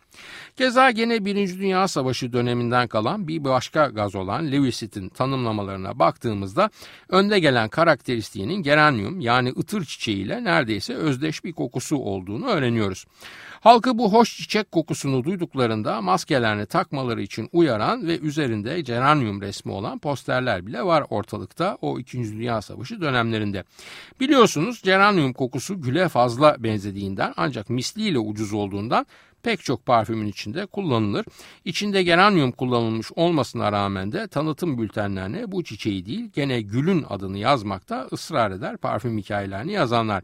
Keza 0.57 0.91
gene 0.91 1.25
Birinci 1.25 1.59
Dünya 1.59 1.89
Savaşı 1.89 2.33
döneminden 2.33 2.89
kalan 2.89 3.29
bir 3.29 3.45
başka 3.45 3.87
gaz 3.87 4.15
olan 4.15 4.53
Lewisit'in 4.53 5.09
tanımlamalarına 5.09 5.99
baktığımızda 5.99 6.71
önde 7.09 7.39
gelen 7.39 7.69
karakteristiğinin 7.69 8.62
geranium 8.62 9.21
yani 9.21 9.49
ıtır 9.49 9.85
çiçeğiyle 9.85 10.45
neredeyse 10.45 10.95
özdeş 10.95 11.45
bir 11.45 11.53
kokusu 11.53 11.97
olduğunu 11.97 12.47
öğreniyoruz. 12.47 13.07
Halkı 13.61 13.99
bu 13.99 14.12
hoş 14.12 14.37
çiçek 14.37 14.73
kokusunu 14.73 15.25
duyduklarında 15.25 16.00
maskelerini 16.00 16.67
takmaları 16.67 17.23
için 17.23 17.49
uyaran 17.52 18.07
ve 18.07 18.19
üzerinde 18.19 18.81
geranium 18.81 19.43
resmi 19.43 19.73
olan 19.73 19.99
posterler 19.99 20.67
bile 20.67 20.83
var 20.83 21.05
ortalıkta 21.11 21.79
o 21.81 21.99
2. 21.99 22.33
Dünya 22.33 22.62
Savaşı 22.62 23.00
dönemlerinde. 23.00 23.64
Biliyorsunuz 24.21 24.83
geranium 24.83 25.33
kokusu 25.33 25.81
güle 25.81 26.09
fazla 26.09 26.57
benzediğinden 26.59 27.35
ancak 27.37 27.71
misliyle 27.71 28.19
ucuz 28.19 28.52
olduğundan 28.52 29.07
pek 29.42 29.61
çok 29.61 29.87
parfümün 29.87 30.26
içinde 30.26 30.66
kullanılır. 30.66 31.26
İçinde 31.64 32.02
geranium 32.02 32.52
kullanılmış 32.52 33.12
olmasına 33.16 33.73
rağmen 33.73 34.12
de 34.12 34.28
tanıtım 34.28 34.78
bültenlerine 34.78 35.52
bu 35.52 35.64
çiçeği 35.64 36.06
değil 36.06 36.30
gene 36.32 36.61
gülün 36.61 37.04
adını 37.09 37.38
yazmakta 37.38 38.09
ısrar 38.12 38.50
eder 38.50 38.76
parfüm 38.76 39.18
hikayelerini 39.18 39.73
yazanlar. 39.73 40.23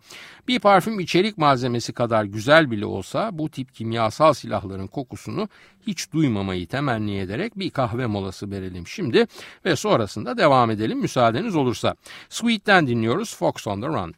Bir 0.48 0.58
parfüm 0.58 1.00
içerik 1.00 1.38
malzemesi 1.38 1.92
kadar 1.92 2.24
güzel 2.24 2.70
bile 2.70 2.86
olsa 2.86 3.30
bu 3.32 3.50
tip 3.50 3.74
kimyasal 3.74 4.32
silahların 4.32 4.86
kokusunu 4.86 5.48
hiç 5.86 6.12
duymamayı 6.12 6.66
temenni 6.66 7.18
ederek 7.18 7.58
bir 7.58 7.70
kahve 7.70 8.06
molası 8.06 8.50
verelim 8.50 8.86
şimdi 8.86 9.26
ve 9.64 9.76
sonrasında 9.76 10.38
devam 10.38 10.70
edelim 10.70 10.98
müsaadeniz 10.98 11.56
olursa. 11.56 11.94
Sweet'ten 12.28 12.86
dinliyoruz 12.86 13.36
Fox 13.36 13.66
on 13.66 13.80
the 13.80 13.86
Run. 13.86 14.14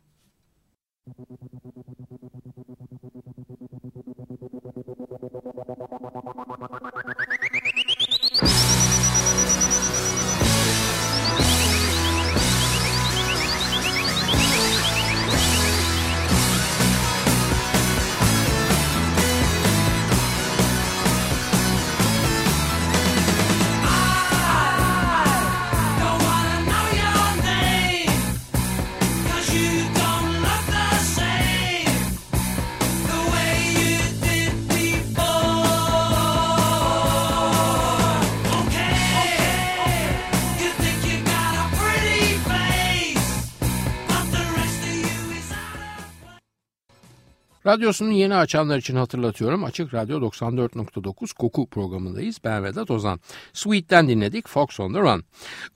Radyosunu 47.68 48.12
yeni 48.12 48.34
açanlar 48.34 48.78
için 48.78 48.96
hatırlatıyorum. 48.96 49.64
Açık 49.64 49.94
Radyo 49.94 50.20
94.9 50.20 51.34
Koku 51.34 51.66
programındayız. 51.66 52.36
Ben 52.44 52.64
Vedat 52.64 52.90
Ozan. 52.90 53.20
Sweet'ten 53.52 54.08
dinledik 54.08 54.48
Fox 54.48 54.80
on 54.80 54.92
the 54.92 55.00
Run. 55.00 55.24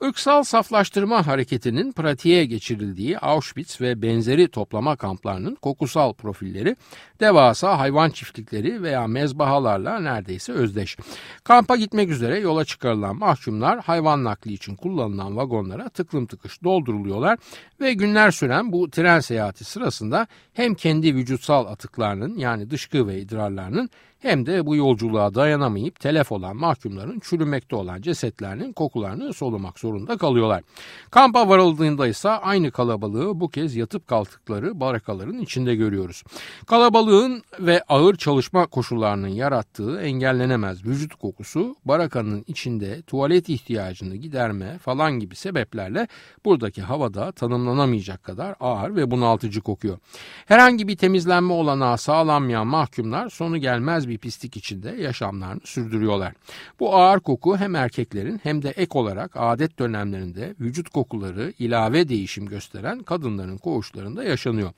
Irksal 0.01 0.43
saflaştırma 0.43 1.27
hareketinin 1.27 1.91
pratiğe 1.91 2.45
geçirildiği 2.45 3.19
Auschwitz 3.19 3.81
ve 3.81 4.01
benzeri 4.01 4.47
toplama 4.47 4.95
kamplarının 4.95 5.55
kokusal 5.55 6.13
profilleri 6.13 6.75
devasa 7.19 7.79
hayvan 7.79 8.09
çiftlikleri 8.09 8.83
veya 8.83 9.07
mezbahalarla 9.07 9.99
neredeyse 9.99 10.53
özdeş. 10.53 10.97
Kampa 11.43 11.75
gitmek 11.75 12.09
üzere 12.09 12.39
yola 12.39 12.65
çıkarılan 12.65 13.15
mahkumlar 13.15 13.79
hayvan 13.79 14.23
nakli 14.23 14.53
için 14.53 14.75
kullanılan 14.75 15.37
vagonlara 15.37 15.89
tıklım 15.89 16.25
tıkış 16.25 16.63
dolduruluyorlar 16.63 17.39
ve 17.79 17.93
günler 17.93 18.31
süren 18.31 18.71
bu 18.71 18.89
tren 18.89 19.19
seyahati 19.19 19.63
sırasında 19.63 20.27
hem 20.53 20.75
kendi 20.75 21.15
vücutsal 21.15 21.65
atıklarının 21.83 22.37
yani 22.37 22.69
dışkı 22.69 23.07
ve 23.07 23.19
idrarlarının 23.19 23.89
hem 24.23 24.45
de 24.45 24.65
bu 24.65 24.75
yolculuğa 24.75 25.35
dayanamayıp 25.35 25.99
telef 25.99 26.31
olan 26.31 26.55
mahkumların 26.55 27.19
çürümekte 27.19 27.75
olan 27.75 28.01
cesetlerinin 28.01 28.73
kokularını 28.73 29.33
solumak 29.33 29.79
zorunda 29.79 30.17
kalıyorlar. 30.17 30.63
Kampa 31.11 31.49
varıldığında 31.49 32.07
ise 32.07 32.29
aynı 32.29 32.71
kalabalığı 32.71 33.39
bu 33.39 33.49
kez 33.49 33.75
yatıp 33.75 34.07
kalktıkları 34.07 34.79
barakaların 34.79 35.39
içinde 35.39 35.75
görüyoruz. 35.75 36.23
Kalabalığın 36.67 37.43
ve 37.59 37.81
ağır 37.87 38.15
çalışma 38.15 38.65
koşullarının 38.65 39.27
yarattığı 39.27 40.01
engellenemez 40.01 40.85
vücut 40.85 41.15
kokusu 41.15 41.75
barakanın 41.85 42.43
içinde 42.47 43.01
tuvalet 43.01 43.49
ihtiyacını 43.49 44.15
giderme 44.15 44.77
falan 44.77 45.19
gibi 45.19 45.35
sebeplerle 45.35 46.07
buradaki 46.45 46.81
havada 46.81 47.31
tanımlanamayacak 47.31 48.23
kadar 48.23 48.55
ağır 48.59 48.95
ve 48.95 49.11
bunaltıcı 49.11 49.61
kokuyor. 49.61 49.97
Herhangi 50.45 50.87
bir 50.87 50.97
temizlenme 50.97 51.53
olanağı 51.73 51.97
sağlanmayan 51.97 52.67
mahkumlar 52.67 53.29
sonu 53.29 53.57
gelmez 53.57 54.07
bir 54.07 54.17
pislik 54.17 54.57
içinde 54.57 54.89
yaşamlarını 54.89 55.61
sürdürüyorlar. 55.63 56.33
Bu 56.79 56.95
ağır 56.95 57.19
koku 57.19 57.57
hem 57.57 57.75
erkeklerin 57.75 58.39
hem 58.43 58.61
de 58.61 58.69
ek 58.69 58.99
olarak 58.99 59.31
adet 59.35 59.79
dönemlerinde 59.79 60.55
vücut 60.59 60.89
kokuları 60.89 61.53
ilave 61.59 62.09
değişim 62.09 62.45
gösteren 62.45 63.03
kadınların 63.03 63.57
koğuşlarında 63.57 64.23
yaşanıyor. 64.23 64.71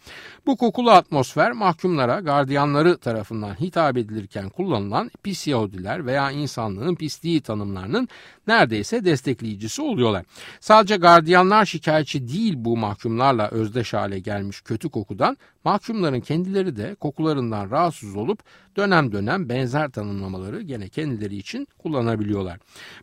Bu 0.45 0.57
kokulu 0.57 0.91
atmosfer 0.91 1.51
mahkumlara 1.51 2.19
gardiyanları 2.19 2.97
tarafından 2.97 3.53
hitap 3.53 3.97
edilirken 3.97 4.49
kullanılan 4.49 5.11
pis 5.23 5.47
Yahudiler 5.47 6.05
veya 6.05 6.31
insanlığın 6.31 6.95
pisliği 6.95 7.41
tanımlarının 7.41 8.07
neredeyse 8.47 9.05
destekleyicisi 9.05 9.81
oluyorlar. 9.81 10.25
Sadece 10.59 10.95
gardiyanlar 10.95 11.65
şikayetçi 11.65 12.27
değil 12.27 12.53
bu 12.57 12.77
mahkumlarla 12.77 13.49
özdeş 13.49 13.93
hale 13.93 14.19
gelmiş 14.19 14.61
kötü 14.61 14.89
kokudan 14.89 15.37
mahkumların 15.63 16.21
kendileri 16.21 16.75
de 16.75 16.84
kokularından 16.93 17.71
rahatsız 17.71 18.15
olup 18.15 18.39
dönem 18.77 19.11
dönem 19.11 19.49
benzer 19.49 19.91
tanımlamaları 19.91 20.61
gene 20.61 20.89
kendileri 20.89 21.35
için 21.37 21.67
kullanabiliyorlar. 21.77 22.59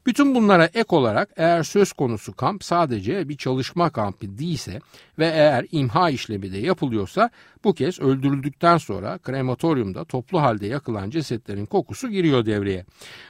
Bütün 0.07 0.35
bunlara 0.35 0.65
ek 0.65 0.97
olarak 0.97 1.31
eğer 1.37 1.63
söz 1.63 1.93
konusu 1.93 2.33
kamp 2.33 2.65
sadece 2.65 3.29
bir 3.29 3.37
çalışma 3.37 3.91
kampı 3.91 4.39
değilse 4.39 4.81
ve 5.19 5.27
eğer 5.27 5.67
imha 5.73 6.11
işlemi 6.11 6.53
de 6.53 6.59
yapılıyorsa 6.59 7.31
bu 7.65 7.75
kez 7.75 8.01
öldürüldükten 8.01 8.79
sonra 8.79 9.19
krematoryumda 9.19 10.05
toplu 10.05 10.41
halde 10.41 10.67
yakılan 10.67 11.11
cesetlerin 11.11 11.67
kokusu 11.67 12.11
giriyor 12.11 12.47
devreye. 12.47 12.85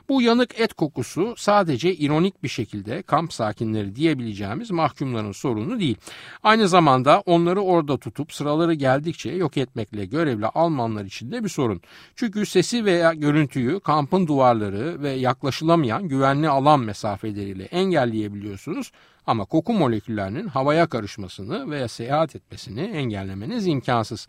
Bu 0.09 0.23
yanık 0.23 0.61
et 0.61 0.75
kokusu 0.75 1.35
sadece 1.37 1.95
ironik 1.95 2.43
bir 2.43 2.49
şekilde 2.49 3.03
kamp 3.03 3.33
sakinleri 3.33 3.97
diyebileceğimiz 3.97 4.71
mahkumların 4.71 5.33
sorunu 5.33 5.81
değil. 5.81 5.97
Aynı 6.43 6.69
zamanda 6.69 7.21
onları 7.21 7.61
orada 7.61 7.99
tutup 7.99 8.33
sıraları 8.33 8.75
geldikçe 8.75 9.31
yok 9.31 9.57
etmekle 9.57 10.05
görevli 10.05 10.47
Almanlar 10.47 11.05
için 11.05 11.33
de 11.33 11.45
bir 11.45 11.49
sorun. 11.49 11.81
Çünkü 12.17 12.32
sesi 12.47 12.85
veya 12.85 13.13
görüntüyü 13.15 13.81
kampın 13.81 14.27
duvarları 14.27 15.03
ve 15.03 15.11
yaklaşılamayan 15.11 16.09
güvenli 16.09 16.49
alan 16.49 16.81
mesafeleriyle 16.81 17.65
engelleyebiliyorsunuz 17.65 18.93
ama 19.27 19.45
koku 19.45 19.73
moleküllerinin 19.73 20.47
havaya 20.47 20.87
karışmasını 20.87 21.71
veya 21.71 21.89
seyahat 21.89 22.37
etmesini 22.37 22.81
engellemeniz 22.81 23.67
imkansız. 23.67 24.29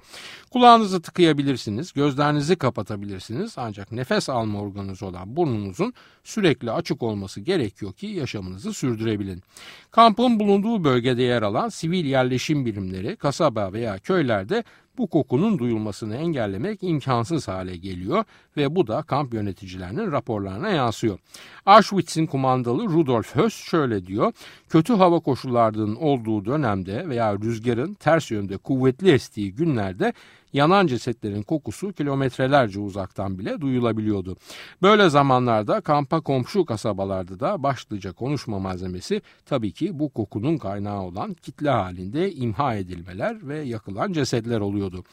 Kulağınızı 0.52 1.02
tıkayabilirsiniz, 1.02 1.94
gözlerinizi 1.94 2.56
kapatabilirsiniz 2.56 3.54
ancak 3.58 3.92
nefes 3.92 4.30
alma 4.30 4.62
organınız 4.62 5.04
olan 5.04 5.36
burnunuzun 5.36 5.94
sürekli 6.24 6.72
açık 6.72 7.04
olması 7.04 7.42
gerekiyor 7.42 7.94
ki 7.94 8.08
yaşamınızı 8.08 8.74
sürdürebilin. 8.74 9.44
Kampın 9.92 10.40
bulunduğu 10.40 10.84
bölgede 10.84 11.24
yer 11.24 11.42
alan 11.42 11.70
sivil 11.70 12.06
yerleşim 12.06 12.66
birimleri, 12.66 13.16
kasaba 13.16 13.74
veya 13.74 14.00
köylerde 14.00 14.64
bu 14.98 15.08
kokunun 15.08 15.60
duyulmasını 15.60 16.16
engellemek 16.16 16.80
imkansız 16.82 17.48
hale 17.48 17.78
geliyor 17.78 18.24
ve 18.58 18.76
bu 18.76 18.88
da 18.88 19.02
kamp 19.02 19.34
yöneticilerinin 19.34 20.12
raporlarına 20.12 20.70
yansıyor. 20.70 21.20
Auschwitz'in 21.66 22.26
kumandalı 22.26 22.84
Rudolf 22.84 23.36
Höss 23.36 23.54
şöyle 23.54 24.06
diyor. 24.06 24.34
Kötü 24.70 24.94
hava 24.94 25.20
koşullarının 25.20 25.96
olduğu 25.96 26.46
dönemde 26.46 27.10
veya 27.10 27.34
rüzgarın 27.34 27.94
ters 27.94 28.32
yönde 28.32 28.58
kuvvetli 28.58 29.12
estiği 29.12 29.56
günlerde 29.56 30.14
yanan 30.54 30.88
cesetlerin 30.88 31.42
kokusu 31.42 31.94
kilometrelerce 31.94 32.80
uzaktan 32.80 33.40
bile 33.40 33.62
duyulabiliyordu. 33.62 34.38
Böyle 34.82 35.10
zamanlarda 35.10 35.82
kampa 35.82 36.22
komşu 36.22 36.66
kasabalarda 36.66 37.40
da 37.40 37.64
başlıca 37.64 38.14
konuşma 38.14 38.60
malzemesi 38.60 39.22
tabii 39.46 39.72
ki 39.72 40.00
bu 40.00 40.10
kokunun 40.10 40.58
kaynağı 40.58 41.02
olan 41.02 41.34
kitle 41.34 41.70
halinde 41.70 42.32
imha 42.32 42.76
edilmeler 42.76 43.48
ve 43.48 43.60
yakılan 43.60 44.14
cesetler 44.14 44.60
oluyordu. 44.60 45.04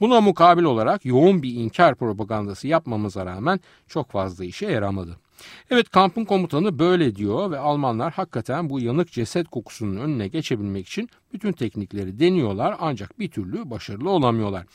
Buna 0.00 0.20
mukabil 0.20 0.62
olarak 0.62 1.04
yoğun 1.04 1.42
bir 1.42 1.54
inkar 1.54 1.94
propagandası 1.94 2.68
yapmamıza 2.68 3.26
rağmen 3.26 3.60
çok 3.88 4.10
fazla 4.10 4.44
işe 4.44 4.66
yaramadı. 4.66 5.16
Evet 5.70 5.90
kampın 5.90 6.24
komutanı 6.24 6.78
böyle 6.78 7.16
diyor 7.16 7.50
ve 7.50 7.58
Almanlar 7.58 8.12
hakikaten 8.12 8.70
bu 8.70 8.80
yanık 8.80 9.12
ceset 9.12 9.48
kokusunun 9.48 9.96
önüne 9.96 10.28
geçebilmek 10.28 10.88
için 10.88 11.08
bütün 11.32 11.52
teknikleri 11.52 12.20
deniyorlar 12.20 12.76
ancak 12.80 13.18
bir 13.18 13.30
türlü 13.30 13.70
başarılı 13.70 14.10
olamıyorlar. 14.10 14.66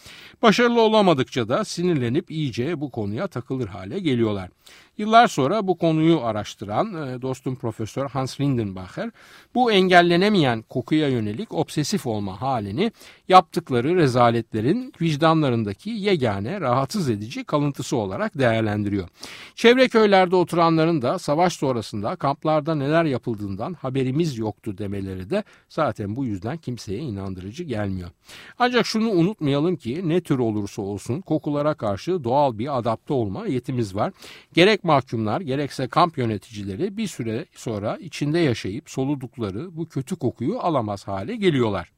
Başarılı 0.42 0.82
olamadıkça 0.82 1.50
da 1.50 1.66
sinirlenip 1.66 2.32
iyice 2.32 2.82
bu 2.82 2.92
konuya 2.92 3.28
takılır 3.28 3.68
hale 3.68 4.00
geliyorlar. 4.00 4.50
Yıllar 4.98 5.28
sonra 5.28 5.68
bu 5.68 5.78
konuyu 5.78 6.22
araştıran 6.22 7.08
e, 7.08 7.22
dostum 7.22 7.56
Profesör 7.56 8.10
Hans 8.10 8.42
Lindenbacher 8.42 9.12
bu 9.56 9.72
engellenemeyen 9.72 10.62
kokuya 10.62 11.08
yönelik 11.08 11.54
obsesif 11.54 12.08
olma 12.08 12.42
halini 12.42 12.92
yaptıkları 13.28 13.96
rezaletlerin 13.96 14.94
vicdanlarındaki 15.02 15.90
yegane 15.90 16.62
rahatsız 16.62 17.10
edici 17.10 17.44
kalıntısı 17.44 17.98
olarak 17.98 18.38
değerlendiriyor. 18.38 19.08
Çevre 19.56 19.88
köylerde 19.88 20.36
oturanların 20.36 21.02
da 21.02 21.20
savaş 21.20 21.54
sonrasında 21.54 22.16
kamplarda 22.16 22.76
neler 22.76 23.06
yapıldığından 23.06 23.74
haberimiz 23.74 24.38
yoktu 24.38 24.78
demeleri 24.78 25.30
de 25.30 25.44
zaten 25.70 26.16
bu 26.16 26.26
yüzden 26.26 26.58
kimseye 26.58 27.00
inandırıcı 27.00 27.64
gelmiyor. 27.64 28.10
Ancak 28.60 28.86
şunu 28.86 29.10
unutmayalım 29.10 29.76
ki 29.76 30.10
ne 30.10 30.22
tür 30.22 30.40
olursa 30.40 30.82
olsun 30.82 31.22
kokulara 31.22 31.74
karşı 31.74 32.24
doğal 32.24 32.58
bir 32.58 32.78
adapte 32.78 33.14
olma 33.14 33.48
yetimiz 33.48 33.96
var. 33.96 34.14
Gerek 34.54 34.85
mahkumlar 34.86 35.42
gerekse 35.42 35.88
kamp 35.88 36.18
yöneticileri 36.18 36.98
bir 36.98 37.08
süre 37.08 37.46
sonra 37.56 37.98
içinde 37.98 38.40
yaşayıp 38.40 38.90
soludukları 38.90 39.78
bu 39.78 39.86
kötü 39.86 40.16
kokuyu 40.16 40.60
alamaz 40.60 41.08
hale 41.08 41.36
geliyorlar. 41.36 41.96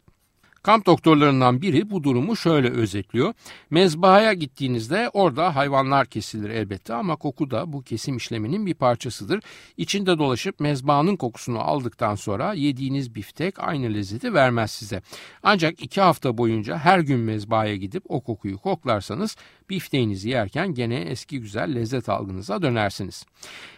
Kamp 0.68 0.86
doktorlarından 0.86 1.62
biri 1.62 1.90
bu 1.90 2.04
durumu 2.04 2.36
şöyle 2.36 2.70
özetliyor. 2.70 3.34
Mezbahaya 3.70 4.34
gittiğinizde 4.34 5.10
orada 5.14 5.56
hayvanlar 5.56 6.06
kesilir 6.06 6.50
elbette 6.50 6.94
ama 6.94 7.16
koku 7.16 7.52
da 7.52 7.74
bu 7.74 7.82
kesim 7.82 8.18
işleminin 8.18 8.66
bir 8.66 8.74
parçasıdır. 8.74 9.44
İçinde 9.78 10.18
dolaşıp 10.18 10.60
mezbahanın 10.60 11.16
kokusunu 11.16 11.60
aldıktan 11.60 12.16
sonra 12.16 12.54
yediğiniz 12.54 13.16
biftek 13.16 13.60
aynı 13.60 13.94
lezzeti 13.94 14.34
vermez 14.34 14.72
size. 14.72 15.02
Ancak 15.44 15.84
iki 15.84 16.02
hafta 16.02 16.38
boyunca 16.38 16.78
her 16.78 17.00
gün 17.00 17.20
mezbahaya 17.20 17.76
gidip 17.76 18.04
o 18.10 18.22
kokuyu 18.22 18.58
koklarsanız 18.58 19.36
bifteğinizi 19.70 20.30
yerken 20.30 20.74
gene 20.74 20.96
eski 20.96 21.40
güzel 21.40 21.76
lezzet 21.76 22.10
algınıza 22.10 22.62
dönersiniz. 22.62 23.26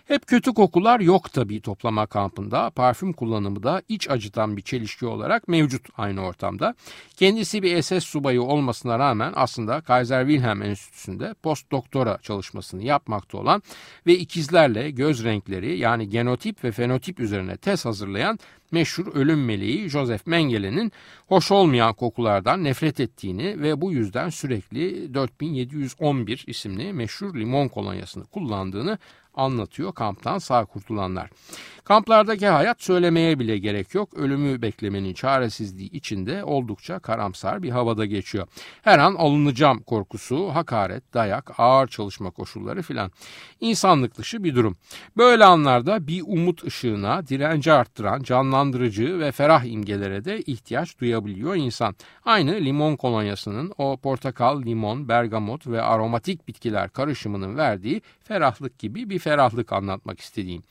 Hep 0.09 0.27
kötü 0.27 0.53
kokular 0.53 0.99
yok 0.99 1.33
tabii 1.33 1.61
toplama 1.61 2.05
kampında. 2.05 2.69
Parfüm 2.69 3.13
kullanımı 3.13 3.63
da 3.63 3.81
iç 3.89 4.09
acıtan 4.09 4.57
bir 4.57 4.61
çelişki 4.61 5.05
olarak 5.05 5.47
mevcut 5.47 5.87
aynı 5.97 6.21
ortamda. 6.21 6.75
Kendisi 7.15 7.63
bir 7.63 7.81
SS 7.81 8.03
subayı 8.03 8.41
olmasına 8.41 8.99
rağmen 8.99 9.33
aslında 9.35 9.81
Kaiser 9.81 10.27
Wilhelm 10.27 10.61
Enstitüsü'nde 10.61 11.35
post 11.43 11.71
doktora 11.71 12.17
çalışmasını 12.21 12.83
yapmakta 12.83 13.37
olan 13.37 13.61
ve 14.07 14.13
ikizlerle 14.13 14.91
göz 14.91 15.23
renkleri 15.23 15.77
yani 15.77 16.09
genotip 16.09 16.63
ve 16.63 16.71
fenotip 16.71 17.19
üzerine 17.19 17.57
tez 17.57 17.85
hazırlayan 17.85 18.39
meşhur 18.71 19.15
ölüm 19.15 19.45
meleği 19.45 19.89
Joseph 19.89 20.27
Mengele'nin 20.27 20.91
hoş 21.27 21.51
olmayan 21.51 21.93
kokulardan 21.93 22.63
nefret 22.63 22.99
ettiğini 22.99 23.61
ve 23.61 23.81
bu 23.81 23.91
yüzden 23.91 24.29
sürekli 24.29 25.13
4711 25.79 26.43
isimli 26.47 26.93
meşhur 26.93 27.35
limon 27.35 27.67
kolonyasını 27.67 28.25
kullandığını 28.25 28.97
anlatıyor 29.33 29.93
kamptan 29.93 30.37
sağ 30.37 30.65
kurtulanlar. 30.65 31.29
Kamplardaki 31.89 32.47
hayat 32.47 32.83
söylemeye 32.83 33.39
bile 33.39 33.57
gerek 33.57 33.93
yok. 33.93 34.13
Ölümü 34.13 34.61
beklemenin 34.61 35.13
çaresizliği 35.13 35.91
içinde 35.91 36.43
oldukça 36.43 36.99
karamsar 36.99 37.63
bir 37.63 37.69
havada 37.69 38.05
geçiyor. 38.05 38.47
Her 38.81 38.99
an 38.99 39.15
alınacağım 39.15 39.81
korkusu, 39.83 40.49
hakaret, 40.49 41.13
dayak, 41.13 41.59
ağır 41.59 41.87
çalışma 41.87 42.31
koşulları 42.31 42.81
filan. 42.81 43.11
İnsanlık 43.59 44.17
dışı 44.17 44.43
bir 44.43 44.55
durum. 44.55 44.77
Böyle 45.17 45.45
anlarda 45.45 46.07
bir 46.07 46.23
umut 46.27 46.63
ışığına, 46.63 47.27
direnci 47.27 47.71
arttıran, 47.71 48.23
canlandırıcı 48.23 49.19
ve 49.19 49.31
ferah 49.31 49.63
imgelere 49.63 50.25
de 50.25 50.41
ihtiyaç 50.41 50.99
duyabiliyor 50.99 51.55
insan. 51.55 51.95
Aynı 52.25 52.51
limon 52.55 52.95
kolonyasının 52.95 53.73
o 53.77 53.97
portakal, 53.97 54.61
limon, 54.61 55.09
bergamot 55.09 55.67
ve 55.67 55.81
aromatik 55.81 56.47
bitkiler 56.47 56.89
karışımının 56.89 57.57
verdiği 57.57 58.01
ferahlık 58.23 58.79
gibi 58.79 59.09
bir 59.09 59.18
ferahlık 59.19 59.73
anlatmak 59.73 60.19
istediğim. 60.19 60.63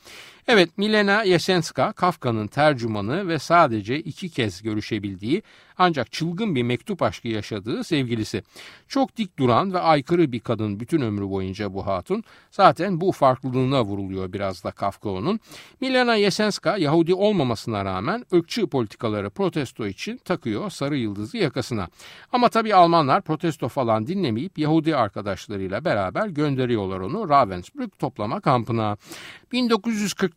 Evet 0.51 0.79
Milena 0.79 1.23
Yesenska 1.23 1.93
Kafka'nın 1.93 2.47
tercümanı 2.47 3.29
ve 3.29 3.39
sadece 3.39 3.99
iki 3.99 4.29
kez 4.29 4.63
görüşebildiği 4.63 5.43
ancak 5.79 6.13
çılgın 6.13 6.55
bir 6.55 6.63
mektup 6.63 7.03
aşkı 7.03 7.29
yaşadığı 7.29 7.85
sevgilisi. 7.85 8.43
Çok 8.89 9.17
dik 9.17 9.39
duran 9.39 9.73
ve 9.75 9.79
aykırı 9.79 10.33
bir 10.33 10.41
kadın 10.41 10.81
bütün 10.81 11.01
ömrü 11.01 11.31
boyunca 11.31 11.75
bu 11.75 11.87
hatun. 11.87 12.25
Zaten 12.51 13.01
bu 13.01 13.13
farklılığına 13.13 13.85
vuruluyor 13.85 14.33
biraz 14.33 14.65
da 14.65 14.71
Kafka 14.71 15.09
onun. 15.11 15.41
Milena 15.81 16.15
Yesenska 16.15 16.77
Yahudi 16.77 17.15
olmamasına 17.15 17.85
rağmen 17.85 18.25
ırkçı 18.35 18.67
politikaları 18.67 19.31
protesto 19.31 19.87
için 19.87 20.17
takıyor 20.17 20.71
sarı 20.71 20.97
yıldızı 20.97 21.37
yakasına. 21.37 21.89
Ama 22.33 22.49
tabii 22.49 22.75
Almanlar 22.75 23.23
protesto 23.23 23.69
falan 23.69 24.07
dinlemeyip 24.07 24.59
Yahudi 24.59 24.97
arkadaşlarıyla 24.97 25.85
beraber 25.85 26.29
gönderiyorlar 26.29 27.01
onu 27.01 27.29
Ravensbrück 27.29 27.99
toplama 27.99 28.41
kampına. 28.41 28.97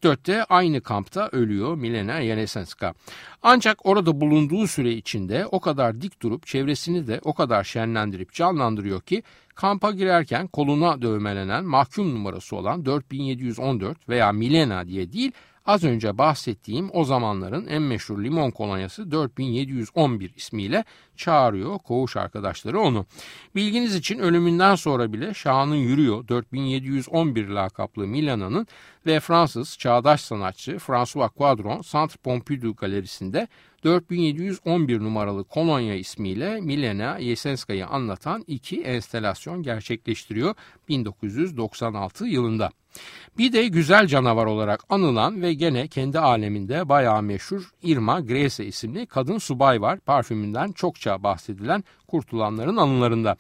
1944'te 0.02 0.44
aynı 0.44 0.82
kampta 0.82 1.30
ölüyor 1.32 1.76
Milena 1.76 2.20
Yesenska. 2.20 2.94
Ancak 3.44 3.86
orada 3.86 4.22
bulunduğu 4.22 4.68
süre 4.68 4.92
içinde 4.92 5.46
o 5.46 5.60
kadar 5.60 6.02
dik 6.02 6.22
durup 6.22 6.48
çevresini 6.48 7.08
de 7.08 7.20
o 7.24 7.34
kadar 7.34 7.64
şenlendirip 7.64 8.34
canlandırıyor 8.34 9.02
ki 9.02 9.24
kampa 9.56 9.92
girerken 9.92 10.48
koluna 10.48 11.02
dövmelenen 11.02 11.66
mahkum 11.66 12.16
numarası 12.16 12.56
olan 12.56 12.86
4714 12.86 14.10
veya 14.10 14.32
Milena 14.32 14.88
diye 14.88 15.14
değil 15.14 15.32
Az 15.66 15.84
önce 15.84 16.18
bahsettiğim 16.18 16.90
o 16.94 17.04
zamanların 17.04 17.68
en 17.68 17.82
meşhur 17.82 18.24
limon 18.24 18.52
kolonyası 18.52 19.12
4711 19.12 20.34
ismiyle 20.36 20.84
çağırıyor 21.22 21.80
koğuş 21.80 22.18
arkadaşları 22.18 22.80
onu. 22.80 23.06
Bilginiz 23.56 23.96
için 23.96 24.20
ölümünden 24.20 24.76
sonra 24.76 25.14
bile 25.14 25.34
şanın 25.34 25.76
yürüyor 25.76 26.28
4711 26.28 27.48
lakaplı 27.48 28.08
Milana'nın 28.08 28.68
ve 29.06 29.20
Fransız 29.20 29.78
çağdaş 29.78 30.22
sanatçı 30.22 30.78
François 30.80 31.30
Quadron 31.30 31.82
Centre 31.82 32.18
Pompidou 32.24 32.76
galerisinde 32.76 33.48
4711 33.84 35.00
numaralı 35.00 35.44
kolonya 35.44 35.96
ismiyle 35.96 36.62
Milena 36.62 37.18
Yesenska'yı 37.18 37.88
anlatan 37.88 38.44
iki 38.48 38.82
enstelasyon 38.82 39.64
gerçekleştiriyor 39.64 40.56
1996 40.90 42.26
yılında. 42.26 42.72
Bir 43.38 43.54
de 43.54 43.68
güzel 43.68 44.08
canavar 44.08 44.46
olarak 44.46 44.84
anılan 44.90 45.42
ve 45.42 45.54
gene 45.54 45.88
kendi 45.88 46.20
aleminde 46.20 46.90
bayağı 46.90 47.22
meşhur 47.22 47.72
Irma 47.84 48.20
Grese 48.20 48.66
isimli 48.66 49.06
kadın 49.06 49.38
subay 49.38 49.82
var. 49.82 50.00
Parfümünden 50.00 50.72
çokça 50.72 51.11
bahsedilen 51.20 51.84
kurtulanların 52.08 52.78
anılarında. 52.78 53.36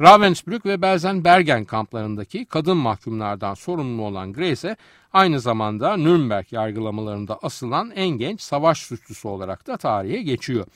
Ravensbrück 0.00 0.66
ve 0.66 0.82
Belzen 0.82 1.24
Bergen 1.24 1.64
kamplarındaki 1.64 2.44
kadın 2.44 2.76
mahkumlardan 2.76 3.54
sorumlu 3.54 4.02
olan 4.02 4.32
Grese 4.32 4.76
aynı 5.12 5.40
zamanda 5.40 5.96
Nürnberg 5.96 6.52
yargılamalarında 6.52 7.38
asılan 7.42 7.90
en 7.94 8.08
genç 8.08 8.40
savaş 8.40 8.78
suçlusu 8.78 9.28
olarak 9.28 9.66
da 9.66 9.76
tarihe 9.76 10.22
geçiyor. 10.22 10.66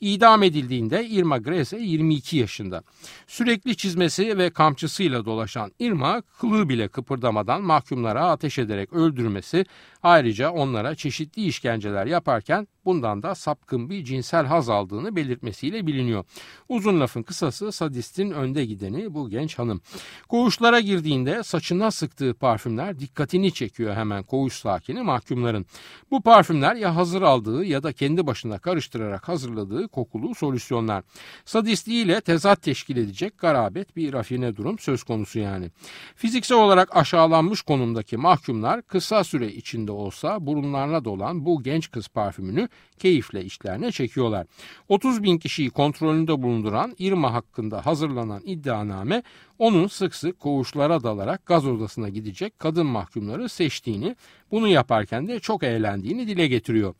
İdam 0.00 0.42
edildiğinde 0.42 1.06
Irma 1.06 1.38
Grese 1.38 1.78
22 1.78 2.36
yaşında. 2.36 2.82
Sürekli 3.26 3.76
çizmesi 3.76 4.38
ve 4.38 4.50
kamçısıyla 4.50 5.24
dolaşan 5.24 5.72
Irma 5.78 6.22
kılığı 6.40 6.68
bile 6.68 6.88
kıpırdamadan 6.88 7.62
mahkumlara 7.62 8.30
ateş 8.30 8.58
ederek 8.58 8.92
öldürmesi 8.92 9.64
ayrıca 10.02 10.50
onlara 10.50 10.94
çeşitli 10.94 11.44
işkenceler 11.44 12.06
yaparken 12.06 12.68
bundan 12.84 13.22
da 13.22 13.34
sapkın 13.34 13.90
bir 13.90 14.04
cinsel 14.04 14.46
haz 14.46 14.68
aldığını 14.68 15.16
belirtmesiyle 15.16 15.86
biliniyor. 15.86 16.24
Uzun 16.68 17.00
lafın 17.00 17.22
kısası 17.22 17.72
sadistin 17.72 18.30
önde 18.30 18.64
gideni 18.64 19.14
bu 19.14 19.30
genç 19.30 19.58
hanım. 19.58 19.80
Koğuşlara 20.28 20.80
girdiğinde 20.80 21.42
saçına 21.42 21.90
sıktığı 21.90 22.34
parfümler 22.34 22.98
dikkatini 22.98 23.52
çekiyor 23.52 23.83
hemen 23.92 24.22
koğuş 24.22 24.54
sakini 24.54 25.02
mahkumların. 25.02 25.66
Bu 26.10 26.22
parfümler 26.22 26.74
ya 26.76 26.96
hazır 26.96 27.22
aldığı 27.22 27.64
ya 27.64 27.82
da 27.82 27.92
kendi 27.92 28.26
başına 28.26 28.58
karıştırarak 28.58 29.28
hazırladığı 29.28 29.88
kokulu 29.88 30.34
solüsyonlar. 30.34 31.04
Sadistliğiyle 31.44 32.20
tezat 32.20 32.62
teşkil 32.62 32.96
edecek 32.96 33.38
garabet 33.38 33.96
bir 33.96 34.12
rafine 34.12 34.56
durum 34.56 34.78
söz 34.78 35.02
konusu 35.02 35.38
yani. 35.38 35.70
Fiziksel 36.16 36.58
olarak 36.58 36.96
aşağılanmış 36.96 37.62
konumdaki 37.62 38.16
mahkumlar 38.16 38.82
kısa 38.82 39.24
süre 39.24 39.48
içinde 39.48 39.92
olsa 39.92 40.46
burunlarına 40.46 41.04
dolan 41.04 41.44
bu 41.44 41.62
genç 41.62 41.90
kız 41.90 42.08
parfümünü 42.08 42.68
keyifle 42.98 43.44
işlerine 43.44 43.92
çekiyorlar. 43.92 44.46
30 44.88 45.22
bin 45.22 45.38
kişiyi 45.38 45.70
kontrolünde 45.70 46.42
bulunduran 46.42 46.94
Irma 46.98 47.32
hakkında 47.32 47.86
hazırlanan 47.86 48.42
iddianame 48.44 49.22
onun 49.58 49.86
sık 49.86 50.14
sık 50.14 50.40
koğuşlara 50.40 51.02
dalarak 51.02 51.46
gaz 51.46 51.66
odasına 51.66 52.08
gidecek 52.08 52.58
kadın 52.58 52.86
mahkumları 52.86 53.48
seçtiğini, 53.48 54.16
bunu 54.50 54.68
yaparken 54.68 55.28
de 55.28 55.40
çok 55.40 55.62
eğlendiğini 55.62 56.28
dile 56.28 56.46
getiriyor. 56.46 56.94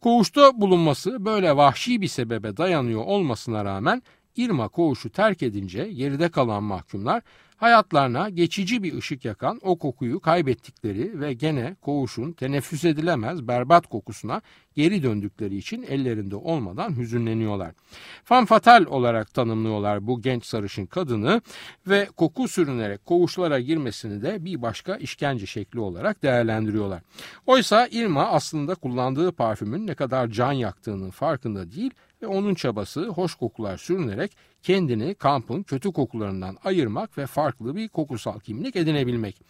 Koğuşta 0.00 0.60
bulunması 0.60 1.24
böyle 1.24 1.56
vahşi 1.56 2.00
bir 2.00 2.08
sebebe 2.08 2.56
dayanıyor 2.56 3.04
olmasına 3.04 3.64
rağmen 3.64 4.02
Irma 4.36 4.68
koğuşu 4.68 5.10
terk 5.10 5.42
edince 5.42 5.92
geride 5.92 6.28
kalan 6.28 6.62
mahkumlar 6.62 7.22
hayatlarına 7.60 8.28
geçici 8.28 8.82
bir 8.82 8.98
ışık 8.98 9.24
yakan 9.24 9.60
o 9.62 9.78
kokuyu 9.78 10.20
kaybettikleri 10.20 11.20
ve 11.20 11.32
gene 11.32 11.76
koğuşun 11.82 12.32
teneffüs 12.32 12.84
edilemez 12.84 13.48
berbat 13.48 13.86
kokusuna 13.86 14.42
geri 14.74 15.02
döndükleri 15.02 15.56
için 15.56 15.82
ellerinde 15.82 16.36
olmadan 16.36 16.96
hüzünleniyorlar. 16.96 17.72
Fan 18.24 18.44
fatal 18.44 18.86
olarak 18.86 19.34
tanımlıyorlar 19.34 20.06
bu 20.06 20.22
genç 20.22 20.46
sarışın 20.46 20.86
kadını 20.86 21.42
ve 21.86 22.08
koku 22.16 22.48
sürünerek 22.48 23.06
koğuşlara 23.06 23.60
girmesini 23.60 24.22
de 24.22 24.44
bir 24.44 24.62
başka 24.62 24.96
işkence 24.96 25.46
şekli 25.46 25.80
olarak 25.80 26.22
değerlendiriyorlar. 26.22 27.02
Oysa 27.46 27.88
Irma 27.90 28.26
aslında 28.26 28.74
kullandığı 28.74 29.32
parfümün 29.32 29.86
ne 29.86 29.94
kadar 29.94 30.28
can 30.28 30.52
yaktığının 30.52 31.10
farkında 31.10 31.72
değil 31.72 31.90
ve 32.22 32.26
onun 32.26 32.54
çabası 32.54 33.08
hoş 33.08 33.34
kokular 33.34 33.76
sürünerek 33.76 34.36
kendini 34.62 35.14
kampın 35.14 35.62
kötü 35.62 35.92
kokularından 35.92 36.56
ayırmak 36.64 37.18
ve 37.18 37.26
farklı 37.26 37.76
bir 37.76 37.88
kokusal 37.88 38.40
kimlik 38.40 38.76
edinebilmek. 38.76 39.40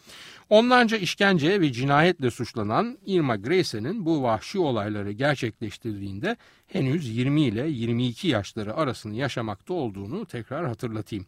Onlarca 0.49 0.97
işkence 0.97 1.61
ve 1.61 1.71
cinayetle 1.71 2.31
suçlanan 2.31 2.97
Irma 3.05 3.35
Grayse'nin 3.35 4.05
bu 4.05 4.23
vahşi 4.23 4.59
olayları 4.59 5.11
gerçekleştirdiğinde 5.11 6.35
henüz 6.67 7.17
20 7.17 7.41
ile 7.41 7.67
22 7.69 8.27
yaşları 8.27 8.75
arasını 8.75 9.15
yaşamakta 9.15 9.73
olduğunu 9.73 10.25
tekrar 10.25 10.67
hatırlatayım. 10.67 11.25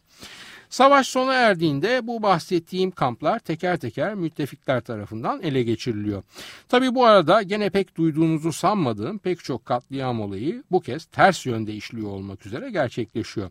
Savaş 0.74 1.08
sona 1.08 1.34
erdiğinde 1.34 2.06
bu 2.06 2.22
bahsettiğim 2.22 2.90
kamplar 2.90 3.38
teker 3.38 3.76
teker 3.76 4.14
müttefikler 4.14 4.80
tarafından 4.80 5.42
ele 5.42 5.62
geçiriliyor. 5.62 6.22
Tabi 6.68 6.94
bu 6.94 7.04
arada 7.04 7.42
gene 7.42 7.70
pek 7.70 7.96
duyduğunuzu 7.96 8.52
sanmadığım 8.52 9.18
pek 9.18 9.44
çok 9.44 9.66
katliam 9.66 10.20
olayı 10.20 10.62
bu 10.70 10.80
kez 10.80 11.04
ters 11.04 11.46
yönde 11.46 11.74
işliyor 11.74 12.10
olmak 12.10 12.46
üzere 12.46 12.70
gerçekleşiyor. 12.70 13.50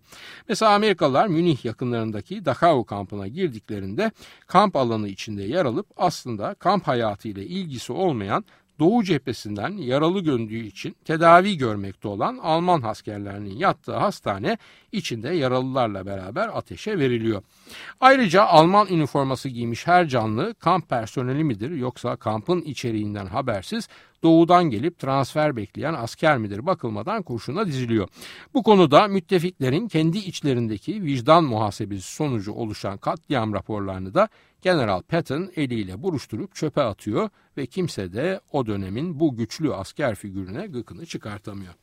Mesela 0.49 0.71
Amerikalılar 0.71 1.27
Münih 1.27 1.65
yakınlarındaki 1.65 2.45
Dachau 2.45 2.83
kampına 2.83 3.27
girdiklerinde 3.27 4.11
kamp 4.47 4.75
alanı 4.75 5.07
içinde 5.07 5.43
yer 5.43 5.65
alıp 5.65 5.87
aslında 5.97 6.53
kamp 6.53 6.87
hayatı 6.87 7.27
ile 7.27 7.45
ilgisi 7.45 7.93
olmayan 7.93 8.45
Doğu 8.79 9.03
cephesinden 9.03 9.77
yaralı 9.77 10.19
göndüğü 10.19 10.65
için 10.65 10.95
tedavi 11.05 11.57
görmekte 11.57 12.07
olan 12.07 12.37
Alman 12.37 12.81
askerlerinin 12.81 13.55
yattığı 13.55 13.95
hastane 13.95 14.57
içinde 14.91 15.29
yaralılarla 15.29 16.05
beraber 16.05 16.57
ateşe 16.57 16.99
veriliyor. 16.99 17.41
Ayrıca 17.99 18.43
Alman 18.43 18.87
üniforması 18.87 19.49
giymiş 19.49 19.87
her 19.87 20.07
canlı 20.07 20.53
kamp 20.53 20.89
personeli 20.89 21.43
midir 21.43 21.71
yoksa 21.71 22.15
kampın 22.15 22.61
içeriğinden 22.61 23.25
habersiz 23.25 23.87
doğudan 24.23 24.63
gelip 24.63 24.99
transfer 24.99 25.55
bekleyen 25.55 25.93
asker 25.93 26.37
midir 26.37 26.65
bakılmadan 26.65 27.23
kurşuna 27.23 27.67
diziliyor. 27.67 28.07
Bu 28.53 28.63
konuda 28.63 29.07
müttefiklerin 29.07 29.87
kendi 29.87 30.17
içlerindeki 30.17 31.03
vicdan 31.03 31.43
muhasebesi 31.43 32.13
sonucu 32.13 32.53
oluşan 32.53 32.97
katliam 32.97 33.53
raporlarını 33.53 34.13
da 34.13 34.29
General 34.63 35.01
Patton 35.01 35.51
eliyle 35.55 36.03
buruşturup 36.03 36.55
çöpe 36.55 36.81
atıyor 36.81 37.29
ve 37.57 37.65
kimse 37.65 38.13
de 38.13 38.39
o 38.51 38.65
dönemin 38.65 39.19
bu 39.19 39.35
güçlü 39.35 39.73
asker 39.73 40.15
figürüne 40.15 40.67
gıkını 40.67 41.05
çıkartamıyor. 41.05 41.73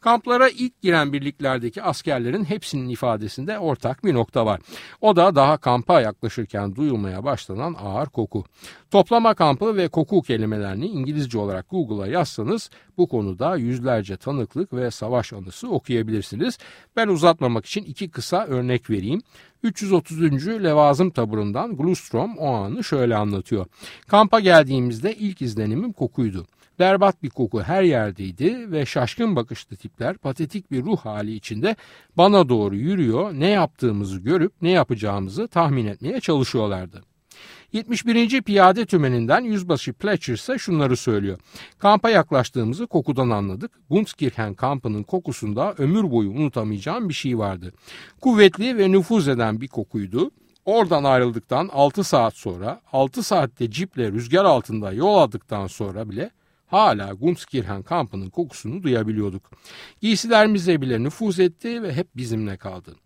Kamplara 0.00 0.48
ilk 0.48 0.82
giren 0.82 1.12
birliklerdeki 1.12 1.82
askerlerin 1.82 2.44
hepsinin 2.44 2.88
ifadesinde 2.88 3.58
ortak 3.58 4.04
bir 4.04 4.14
nokta 4.14 4.46
var. 4.46 4.60
O 5.00 5.16
da 5.16 5.34
daha 5.34 5.56
kampa 5.56 6.00
yaklaşırken 6.00 6.76
duyulmaya 6.76 7.24
başlanan 7.24 7.76
ağır 7.82 8.06
koku. 8.06 8.44
Toplama 8.90 9.34
kampı 9.34 9.76
ve 9.76 9.88
koku 9.88 10.22
kelimelerini 10.22 10.86
İngilizce 10.86 11.38
olarak 11.38 11.70
Google'a 11.70 12.06
yazsanız 12.06 12.70
bu 12.98 13.08
konuda 13.08 13.56
yüzlerce 13.56 14.16
tanıklık 14.16 14.72
ve 14.72 14.90
savaş 14.90 15.32
anısı 15.32 15.70
okuyabilirsiniz. 15.70 16.58
Ben 16.96 17.08
uzatmamak 17.08 17.66
için 17.66 17.84
iki 17.84 18.10
kısa 18.10 18.46
örnek 18.46 18.90
vereyim. 18.90 19.22
330. 19.62 20.46
Levazım 20.48 21.10
taburundan 21.10 21.76
Glustrom 21.76 22.38
o 22.38 22.52
anı 22.52 22.84
şöyle 22.84 23.16
anlatıyor. 23.16 23.66
Kampa 24.06 24.40
geldiğimizde 24.40 25.14
ilk 25.14 25.42
izlenimim 25.42 25.92
kokuydu. 25.92 26.46
Berbat 26.78 27.22
bir 27.22 27.30
koku 27.30 27.62
her 27.62 27.82
yerdeydi 27.82 28.72
ve 28.72 28.86
şaşkın 28.86 29.36
bakışlı 29.36 29.76
tipler 29.76 30.16
patetik 30.16 30.70
bir 30.70 30.82
ruh 30.82 30.98
hali 30.98 31.34
içinde 31.34 31.76
bana 32.16 32.48
doğru 32.48 32.76
yürüyor, 32.76 33.32
ne 33.32 33.48
yaptığımızı 33.48 34.18
görüp 34.18 34.52
ne 34.62 34.70
yapacağımızı 34.70 35.48
tahmin 35.48 35.86
etmeye 35.86 36.20
çalışıyorlardı. 36.20 37.02
71. 37.72 38.42
Piyade 38.42 38.86
Tümeninden 38.86 39.44
Yüzbaşı 39.44 39.92
Pletcher 39.92 40.34
ise 40.34 40.58
şunları 40.58 40.96
söylüyor. 40.96 41.38
Kampa 41.78 42.10
yaklaştığımızı 42.10 42.86
kokudan 42.86 43.30
anladık. 43.30 43.70
Gunskirchen 43.90 44.54
kampının 44.54 45.02
kokusunda 45.02 45.74
ömür 45.78 46.10
boyu 46.10 46.30
unutamayacağım 46.30 47.08
bir 47.08 47.14
şey 47.14 47.38
vardı. 47.38 47.72
Kuvvetli 48.20 48.78
ve 48.78 48.92
nüfuz 48.92 49.28
eden 49.28 49.60
bir 49.60 49.68
kokuydu. 49.68 50.30
Oradan 50.64 51.04
ayrıldıktan 51.04 51.70
6 51.72 52.04
saat 52.04 52.34
sonra 52.34 52.80
6 52.92 53.22
saatte 53.22 53.70
ciple 53.70 54.12
rüzgar 54.12 54.44
altında 54.44 54.92
yol 54.92 55.16
aldıktan 55.16 55.66
sonra 55.66 56.10
bile 56.10 56.30
hala 56.68 57.12
Gunskirchen 57.12 57.82
kampının 57.82 58.30
kokusunu 58.30 58.82
duyabiliyorduk. 58.82 59.50
Giysilerimize 60.00 60.80
bile 60.80 61.02
nüfuz 61.02 61.40
etti 61.40 61.82
ve 61.82 61.92
hep 61.92 62.16
bizimle 62.16 62.56
kaldı. 62.56 62.96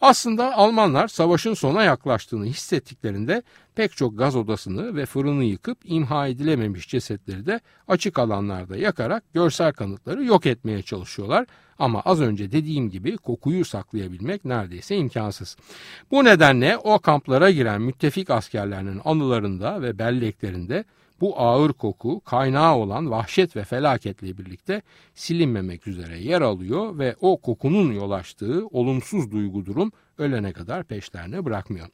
Aslında 0.00 0.54
Almanlar 0.54 1.08
savaşın 1.08 1.54
sona 1.54 1.82
yaklaştığını 1.82 2.44
hissettiklerinde 2.44 3.42
pek 3.74 3.96
çok 3.96 4.18
gaz 4.18 4.36
odasını 4.36 4.96
ve 4.96 5.06
fırını 5.06 5.44
yıkıp 5.44 5.78
imha 5.84 6.26
edilememiş 6.26 6.88
cesetleri 6.88 7.46
de 7.46 7.60
açık 7.88 8.18
alanlarda 8.18 8.76
yakarak 8.76 9.24
görsel 9.34 9.72
kanıtları 9.72 10.24
yok 10.24 10.46
etmeye 10.46 10.82
çalışıyorlar. 10.82 11.46
Ama 11.78 12.00
az 12.00 12.20
önce 12.20 12.52
dediğim 12.52 12.90
gibi 12.90 13.16
kokuyu 13.16 13.64
saklayabilmek 13.64 14.44
neredeyse 14.44 14.96
imkansız. 14.96 15.56
Bu 16.10 16.24
nedenle 16.24 16.76
o 16.76 16.98
kamplara 16.98 17.50
giren 17.50 17.82
müttefik 17.82 18.30
askerlerinin 18.30 19.00
anılarında 19.04 19.82
ve 19.82 19.98
belleklerinde 19.98 20.84
bu 21.24 21.40
ağır 21.40 21.72
koku 21.72 22.20
kaynağı 22.20 22.74
olan 22.74 23.10
vahşet 23.10 23.56
ve 23.56 23.64
felaketle 23.64 24.38
birlikte 24.38 24.82
silinmemek 25.14 25.86
üzere 25.86 26.18
yer 26.18 26.40
alıyor 26.40 26.98
ve 26.98 27.16
o 27.20 27.40
kokunun 27.40 27.92
yol 27.92 28.10
açtığı 28.10 28.66
olumsuz 28.66 29.32
duygu 29.32 29.66
durum 29.66 29.92
ölene 30.18 30.52
kadar 30.52 30.84
peşlerine 30.84 31.44
bırakmıyor. 31.44 31.86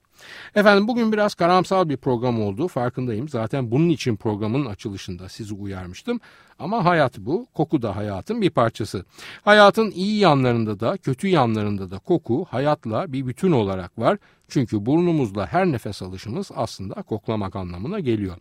Efendim 0.55 0.89
bugün 0.89 1.13
biraz 1.13 1.35
karamsal 1.35 1.89
bir 1.89 1.97
program 1.97 2.43
oldu 2.43 2.69
farkındayım. 2.69 3.29
Zaten 3.29 3.71
bunun 3.71 3.89
için 3.89 4.17
programın 4.17 4.67
açılışında 4.67 5.29
sizi 5.29 5.55
uyarmıştım. 5.55 6.21
Ama 6.61 6.85
hayat 6.85 7.19
bu. 7.19 7.47
Koku 7.55 7.83
da 7.83 7.97
hayatın 7.97 8.43
bir 8.43 8.51
parçası. 8.51 9.05
Hayatın 9.43 9.91
iyi 9.91 10.19
yanlarında 10.19 10.81
da 10.81 10.97
kötü 10.97 11.29
yanlarında 11.29 11.91
da 11.91 11.99
koku 11.99 12.47
hayatla 12.51 13.13
bir 13.13 13.27
bütün 13.27 13.53
olarak 13.53 13.99
var. 13.99 14.19
Çünkü 14.51 14.87
burnumuzla 14.87 15.47
her 15.47 15.67
nefes 15.67 16.03
alışımız 16.03 16.51
aslında 16.55 16.95
koklamak 17.03 17.57
anlamına 17.57 18.01
geliyor. 18.01 18.37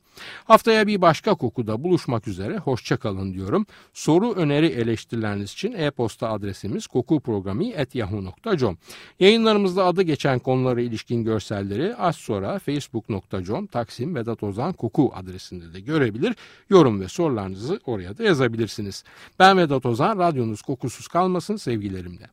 Haftaya 0.46 0.88
bir 0.88 1.02
başka 1.02 1.36
kokuda 1.36 1.84
buluşmak 1.84 2.28
üzere 2.28 2.58
hoşçakalın 2.58 3.34
diyorum. 3.34 3.66
Soru, 3.94 4.34
öneri, 4.34 4.66
eleştirileriniz 4.66 5.52
için 5.52 5.74
e-posta 5.74 6.30
adresimiz 6.30 6.88
kokuprogrami.yahoo.com 6.88 8.78
Yayınlarımızda 9.20 9.86
adı 9.86 10.02
geçen 10.02 10.40
konulara 10.40 10.82
ilişkin 10.82 11.24
görselleri 11.24 11.96
az 11.96 12.16
sonra 12.16 12.60
facebook.com 12.60 13.68
Taksim 13.68 14.16
Vedat 14.16 14.44
Ozan 14.44 14.74
Koku 14.74 15.12
adresinde 15.16 15.74
de 15.74 15.80
görebilir. 15.80 16.36
Yorum 16.70 17.02
ve 17.02 17.08
sorularınızı 17.08 17.80
oraya 17.86 18.09
da 18.18 18.24
yazabilirsiniz. 18.24 19.04
Ben 19.40 19.58
Vedat 19.58 19.86
Ozan, 19.86 20.20
radyonuz 20.20 20.62
kokusuz 20.62 21.08
kalmasın 21.08 21.56
sevgilerimle. 21.56 22.28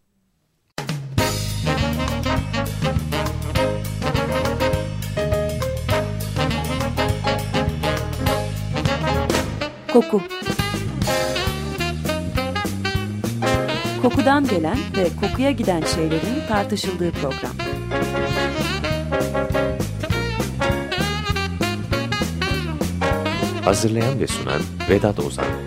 Koku 9.93 10.23
Kokudan 14.03 14.47
gelen 14.47 14.79
ve 14.97 15.09
kokuya 15.21 15.51
giden 15.51 15.83
şeylerin 15.83 16.47
tartışıldığı 16.49 17.13
program. 17.13 17.53
Hazırlayan 23.65 24.21
ve 24.21 24.27
sunan 24.27 24.61
Vedat 24.91 25.19
Ozan 25.21 25.66